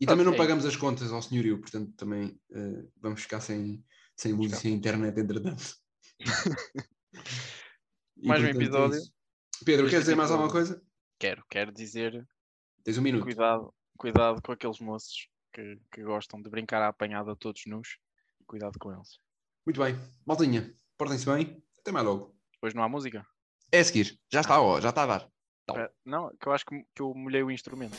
E 0.00 0.06
Pronto, 0.06 0.18
também 0.18 0.26
não 0.26 0.34
é 0.34 0.36
pagamos 0.36 0.64
isso. 0.64 0.74
as 0.74 0.80
contas 0.80 1.12
ao 1.12 1.20
senhorio, 1.20 1.60
portanto 1.60 1.92
também 1.96 2.40
uh, 2.50 2.92
vamos 2.96 3.22
ficar 3.22 3.40
sem, 3.40 3.84
sem 4.16 4.32
luz 4.32 4.52
e 4.52 4.56
sem 4.56 4.72
internet 4.72 5.18
entretanto. 5.18 5.76
mais 8.16 8.42
um 8.42 8.46
é 8.46 8.50
episódio. 8.50 8.98
É 8.98 9.64
Pedro, 9.64 9.88
queres 9.88 10.04
dizer 10.04 10.16
mais 10.16 10.30
alguma 10.30 10.50
coisa? 10.50 10.82
Quero, 11.18 11.44
quero 11.50 11.70
dizer. 11.70 12.26
Tens 12.82 12.96
um 12.96 13.02
minuto. 13.02 13.24
Cuidado, 13.24 13.74
cuidado 13.98 14.40
com 14.40 14.52
aqueles 14.52 14.80
moços 14.80 15.28
que, 15.52 15.78
que 15.92 16.02
gostam 16.02 16.40
de 16.40 16.48
brincar 16.48 16.80
à 16.80 16.88
apanhada 16.88 17.36
todos 17.36 17.66
nus. 17.66 17.98
Cuidado 18.46 18.78
com 18.78 18.90
eles. 18.92 19.18
Muito 19.66 19.78
bem. 19.80 19.94
Maltinha, 20.26 20.74
portem-se 20.96 21.26
bem. 21.26 21.62
Até 21.78 21.92
mais 21.92 22.06
logo. 22.06 22.34
Hoje 22.62 22.74
não 22.74 22.82
há 22.82 22.88
música? 22.88 23.26
É 23.70 23.80
a 23.80 23.84
seguir. 23.84 24.18
Já 24.32 24.40
está, 24.40 24.60
ó, 24.60 24.80
já 24.80 24.88
está 24.88 25.02
a 25.02 25.06
dar. 25.06 25.30
Não, 26.04 26.30
que 26.40 26.46
eu 26.46 26.52
acho 26.52 26.64
que, 26.66 26.84
que 26.94 27.02
eu 27.02 27.14
molhei 27.14 27.42
o 27.42 27.50
instrumento. 27.50 27.96